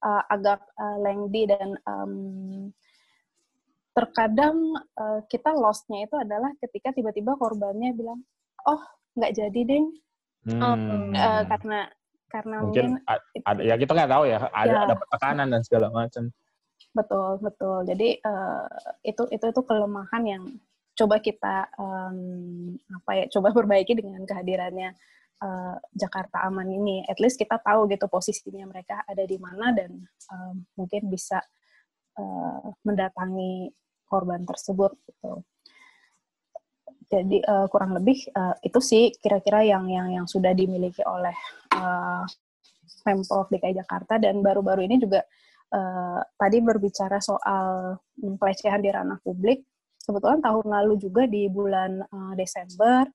[0.04, 2.12] Uh, agak uh, lengthy dan um,
[3.96, 4.56] terkadang
[5.00, 8.20] uh, kita lost-nya itu adalah ketika tiba-tiba korbannya bilang,
[8.68, 8.82] oh
[9.16, 9.84] nggak jadi deh,
[10.44, 11.08] Hmm.
[11.16, 11.88] Uh, karena
[12.28, 14.80] karena mungkin mungkin ada ya kita nggak tahu ya ada Ya.
[14.84, 16.28] ada tekanan dan segala macam.
[16.92, 17.78] betul betul.
[17.88, 18.68] Jadi uh,
[19.00, 20.44] itu itu itu kelemahan yang
[20.94, 24.94] coba kita um, apa ya coba perbaiki dengan kehadirannya
[25.42, 27.02] uh, Jakarta Aman ini.
[27.04, 29.90] At least kita tahu gitu posisinya mereka ada di mana dan
[30.30, 31.42] um, mungkin bisa
[32.18, 33.74] uh, mendatangi
[34.06, 35.42] korban tersebut gitu.
[37.04, 41.36] Jadi uh, kurang lebih uh, itu sih kira-kira yang yang yang sudah dimiliki oleh
[41.76, 42.24] uh,
[43.04, 45.20] Pemprov DKI Jakarta dan baru-baru ini juga
[45.76, 49.60] uh, tadi berbicara soal pelecehan di ranah publik.
[50.04, 53.08] Kebetulan tahun lalu juga di bulan uh, Desember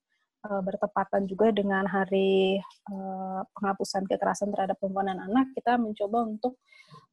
[0.49, 2.57] uh, bertepatan juga dengan hari
[2.89, 6.57] uh, penghapusan kekerasan terhadap perempuan dan anak, kita mencoba untuk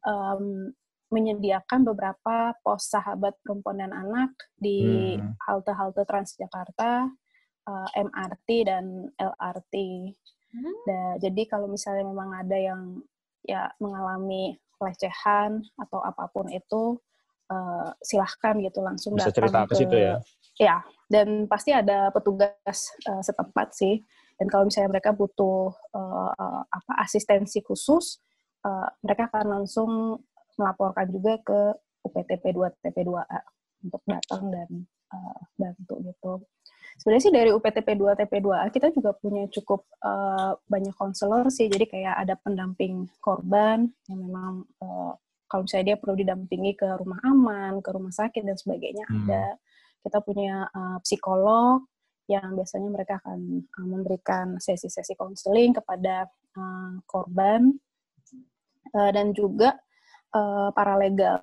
[0.06, 0.72] um,
[1.06, 5.38] menyediakan beberapa pos sahabat perempuan dan anak di Hmm.
[5.46, 7.06] halte-halte Transjakarta,
[7.70, 9.74] uh, MRT dan LRT.
[10.88, 12.98] Da- jadi kalau misalnya memang ada yang
[13.46, 16.98] ya mengalami pelecehan atau apa pun itu,
[17.50, 20.14] uh, silahkan gitu langsung Bisa datang cerita ke situ ya.
[20.56, 20.76] Ya,
[21.12, 24.00] dan pasti ada petugas uh, setempat sih.
[24.36, 28.20] Dan kalau misalnya mereka butuh uh, apa asistensi khusus,
[28.64, 30.20] uh, mereka akan langsung
[30.56, 31.60] melaporkan juga ke
[32.04, 33.40] UPTP 2 TP2A
[33.84, 34.68] untuk datang dan
[35.12, 36.32] uh, bantu gitu.
[36.96, 41.68] Sebenarnya sih dari UPTP 2 TP2A kita juga punya cukup uh, banyak konselor sih.
[41.68, 45.12] Jadi kayak ada pendamping korban yang memang uh,
[45.46, 49.26] kalau misalnya dia perlu didampingi ke rumah aman, ke rumah sakit dan sebagainya Hmm.
[49.26, 49.44] ada.
[50.02, 51.82] Kita punya uh, psikolog
[52.26, 56.26] yang biasanya mereka akan uh, memberikan sesi-sesi konseling kepada
[56.58, 57.74] uh, korban
[58.94, 59.74] Uh, dan juga
[60.30, 61.42] uh, paralegal.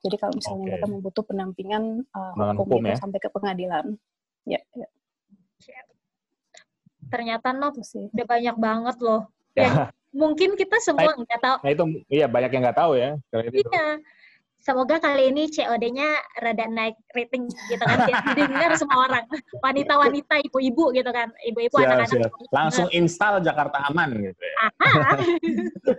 [0.00, 0.68] Jadi kalau misalnya Oke.
[0.70, 2.96] mereka membutuh pendampingan uh, hukum, hukum itu ya?
[3.02, 3.98] sampai ke pengadilan.
[4.46, 4.86] Ya, ya
[7.10, 8.06] Ternyata no itu sih.
[8.10, 9.22] udah banyak banget loh.
[9.56, 9.88] Ya.
[10.14, 11.56] Mungkin kita semua nggak tahu.
[11.62, 13.16] Nah itu iya banyak yang nggak tahu ya.
[13.32, 14.00] Iya.
[14.66, 19.22] semoga kali ini COD-nya rada naik rating gitu kan biar didengar semua orang
[19.62, 22.34] wanita-wanita ibu-ibu gitu kan ibu-ibu anak-anak.
[22.50, 24.56] Langsung install Jakarta Aman gitu ya.
[24.66, 25.22] Aha.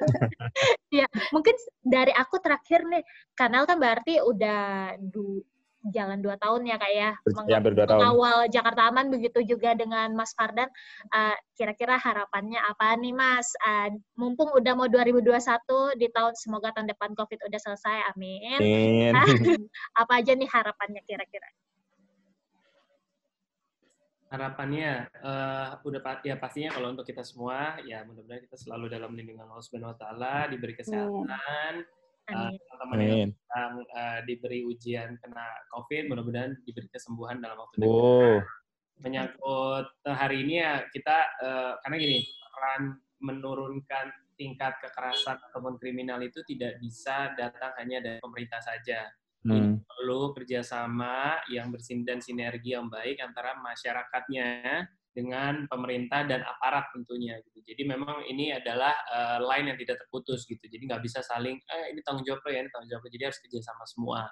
[1.00, 3.08] ya mungkin dari aku terakhir nih
[3.40, 5.40] kanal kan berarti udah du,
[5.94, 7.12] jalan dua tahun ya kak ya.
[7.48, 10.68] Ya, mengawal Jakarta Aman begitu juga dengan Mas Fardan.
[11.14, 13.48] Uh, kira-kira harapannya apa nih Mas?
[13.62, 18.60] Uh, mumpung udah mau 2021 di tahun semoga tahun depan COVID udah selesai amin.
[18.60, 19.14] Amin.
[20.02, 21.48] apa aja nih harapannya kira-kira?
[24.28, 29.48] Harapannya eh, udah ya pastinya kalau untuk kita semua ya mudah-mudahan kita selalu dalam lindungan
[29.48, 31.76] Allah Subhanahu wa taala diberi kesehatan eh, amin
[32.28, 33.30] teman-teman yang Amin.
[33.34, 38.38] sedang eh, diberi ujian kena COVID mudah-mudahan diberi kesembuhan dalam waktu dekat Oh,
[39.02, 42.20] menyangkut eh, hari ini ya kita eh, karena gini
[42.52, 42.82] peran
[43.18, 44.06] menurunkan
[44.38, 49.10] tingkat kekerasan ataupun kriminal itu tidak bisa datang hanya dari pemerintah saja
[49.42, 49.82] hmm.
[49.88, 54.86] perlu kerjasama yang bersin dan sinergi yang baik antara masyarakatnya
[55.18, 57.66] dengan pemerintah dan aparat tentunya gitu.
[57.66, 60.62] Jadi memang ini adalah eh, line yang tidak terputus gitu.
[60.62, 63.10] Jadi nggak bisa saling eh ini tanggung jawab lo ya, ini tanggung jawab lo.
[63.10, 64.30] Jadi harus kerjasama semua.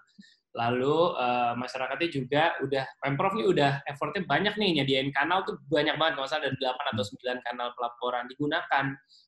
[0.54, 5.98] Lalu eh, masyarakatnya juga udah pemprov nih udah effortnya banyak nih nyediain kanal tuh banyak
[5.98, 8.86] banget kalau ada 8 atau 9 kanal pelaporan digunakan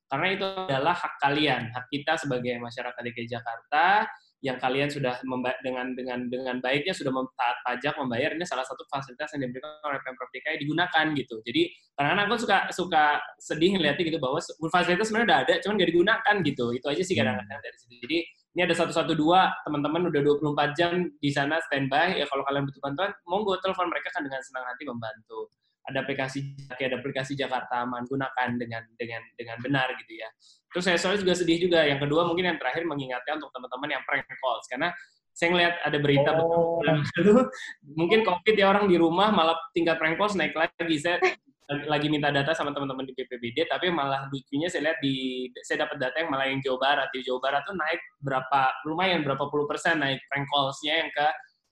[0.07, 4.07] karena itu adalah hak kalian, hak kita sebagai masyarakat DKI Jakarta
[4.45, 5.17] yang kalian sudah
[5.65, 9.97] dengan dengan dengan baiknya sudah taat pajak membayar ini salah satu fasilitas yang diberikan oleh
[10.05, 11.41] pemprov DKI digunakan gitu.
[11.41, 13.03] Jadi kadang-kadang aku suka suka
[13.41, 14.37] sedih ngeliatnya gitu bahwa
[14.69, 16.65] fasilitas sebenarnya udah ada, cuman nggak digunakan gitu.
[16.77, 17.95] Itu aja sih kadang-kadang dari situ.
[17.97, 18.17] Jadi
[18.57, 22.65] ini ada satu satu dua teman-teman udah 24 jam di sana standby ya kalau kalian
[22.65, 25.45] butuh bantuan monggo telepon mereka kan dengan senang hati membantu
[25.87, 30.29] ada aplikasi ada aplikasi Jakarta Aman gunakan dengan dengan dengan benar gitu ya.
[30.71, 31.87] Terus saya soalnya juga sedih juga.
[31.87, 34.67] Yang kedua mungkin yang terakhir mengingatkan untuk teman-teman yang prank calls.
[34.67, 34.91] Karena
[35.31, 36.81] saya ngeliat ada berita Oh.
[36.81, 37.45] bulan lalu
[37.99, 40.95] mungkin covid ya orang di rumah malah tingkat prank calls naik lagi.
[40.99, 41.23] Saya
[41.67, 45.99] lagi minta data sama teman-teman di BPBD tapi malah lucunya saya lihat di saya dapat
[45.99, 47.07] data yang malah yang Jawa Barat.
[47.15, 51.27] Di Jawa Barat tuh naik berapa lumayan berapa puluh persen naik prank callsnya yang ke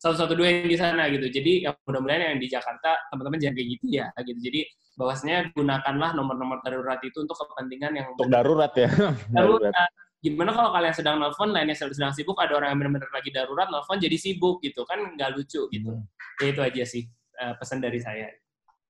[0.06, 3.56] satu satu dua yang di sana gitu jadi ya mudah-mudahan yang di Jakarta teman-teman jangan
[3.58, 4.60] kayak gitu ya gitu jadi
[4.96, 8.86] bahwasanya gunakanlah nomor-nomor darurat itu untuk kepentingan yang Untuk darurat ya.
[9.36, 9.74] darurat
[10.22, 13.66] gimana kalau kalian sedang nelfon lainnya sedang, sedang sibuk ada orang yang benar-benar lagi darurat
[13.68, 16.06] nelfon jadi sibuk gitu kan nggak lucu gitu Hmm.
[16.38, 17.04] ya itu aja sih
[17.42, 18.30] eh, pesan dari saya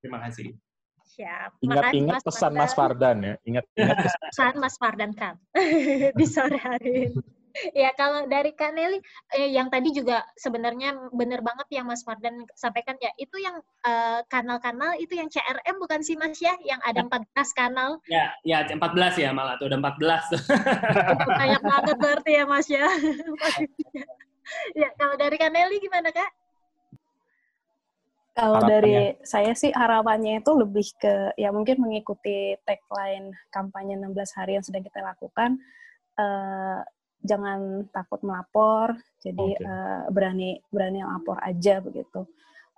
[0.04, 0.52] terima kasih
[1.06, 3.34] siap Ingat-ingat pesan Mas Fardan ya.
[3.46, 4.20] Ingat-ingat pesan.
[4.34, 5.36] pesan Mas Fardan kan
[6.20, 7.22] di sore hari ini.
[7.76, 9.00] Ya kalau dari Kak Nelly
[9.36, 14.20] eh, yang tadi juga sebenarnya benar banget yang Mas Fardan sampaikan ya itu yang eh,
[14.28, 19.24] kanal-kanal itu yang CRM bukan sih Mas ya yang ada 14 kanal ya ya 14
[19.24, 20.42] ya malah tuh udah 14 tuh
[21.16, 22.86] Itu banyak banget berarti ya Mas ya.
[24.82, 26.32] ya kalau dari Kak Nelly gimana Kak?
[28.36, 29.16] Kalau Harapannya?
[29.16, 34.66] dari saya sih harapannya itu lebih ke ya mungkin mengikuti tagline kampanye 16 hari yang
[34.66, 35.56] sedang kita lakukan.
[36.16, 36.80] eh,
[37.26, 39.66] jangan takut melapor, jadi Oke.
[39.66, 42.30] eh, berani berani lapor aja begitu.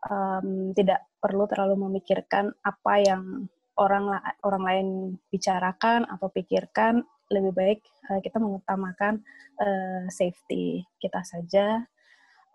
[0.08, 4.88] Em, tidak perlu terlalu memikirkan apa yang orang la- orang lain
[5.30, 7.04] bicarakan atau pikirkan.
[7.28, 9.20] Lebih baik eh, kita mengutamakan
[9.60, 11.84] eh, safety kita saja.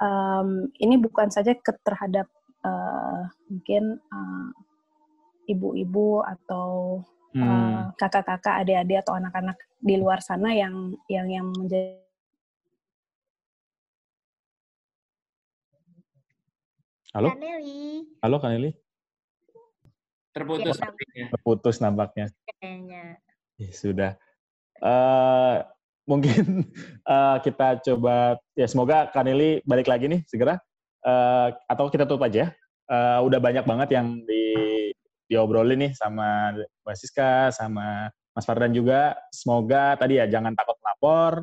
[0.01, 2.27] Em, ini bukan saja ke terhadap
[2.65, 3.23] eh,
[3.53, 4.49] mungkin eh,
[5.53, 7.03] ibu-ibu atau
[7.33, 7.43] Hmm.
[7.43, 12.01] eh, kakak-kakak, adik-adik atau anak-anak di luar sana yang yang yang menjadi
[17.13, 17.29] Halo?
[17.33, 18.71] Kak Nelly Halo Kak Nelly?
[20.33, 21.27] terputus Ya, sepertinya.
[21.29, 22.27] Terputus nampaknya.
[22.57, 23.05] kayaknya.
[23.61, 24.13] Ya, sudah.
[24.81, 25.57] Eh
[26.09, 26.69] mungkin
[27.13, 30.57] eh, kita coba ya semoga Kanili balik lagi nih segera
[31.03, 32.55] Eh, atau kita tutup aja.
[32.87, 34.45] Eh, udah banyak banget yang di
[35.33, 36.53] diobrolin nih sama
[36.85, 39.17] Mbak Siska sama Mas Fardan juga.
[39.33, 41.41] Semoga tadi ya jangan takut melapor.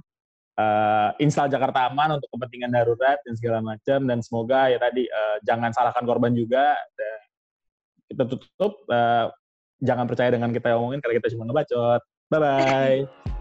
[0.60, 5.38] Eh, install Jakarta aman untuk kepentingan darurat dan segala macam dan semoga ya tadi eh,
[5.42, 6.78] jangan salahkan korban juga.
[6.94, 7.20] Dan
[8.14, 8.86] kita tutup.
[8.94, 9.26] eh,
[9.80, 12.02] jangan percaya dengan kita yang omongin karena kita cuma ngebacot.
[12.30, 13.00] Bye bye.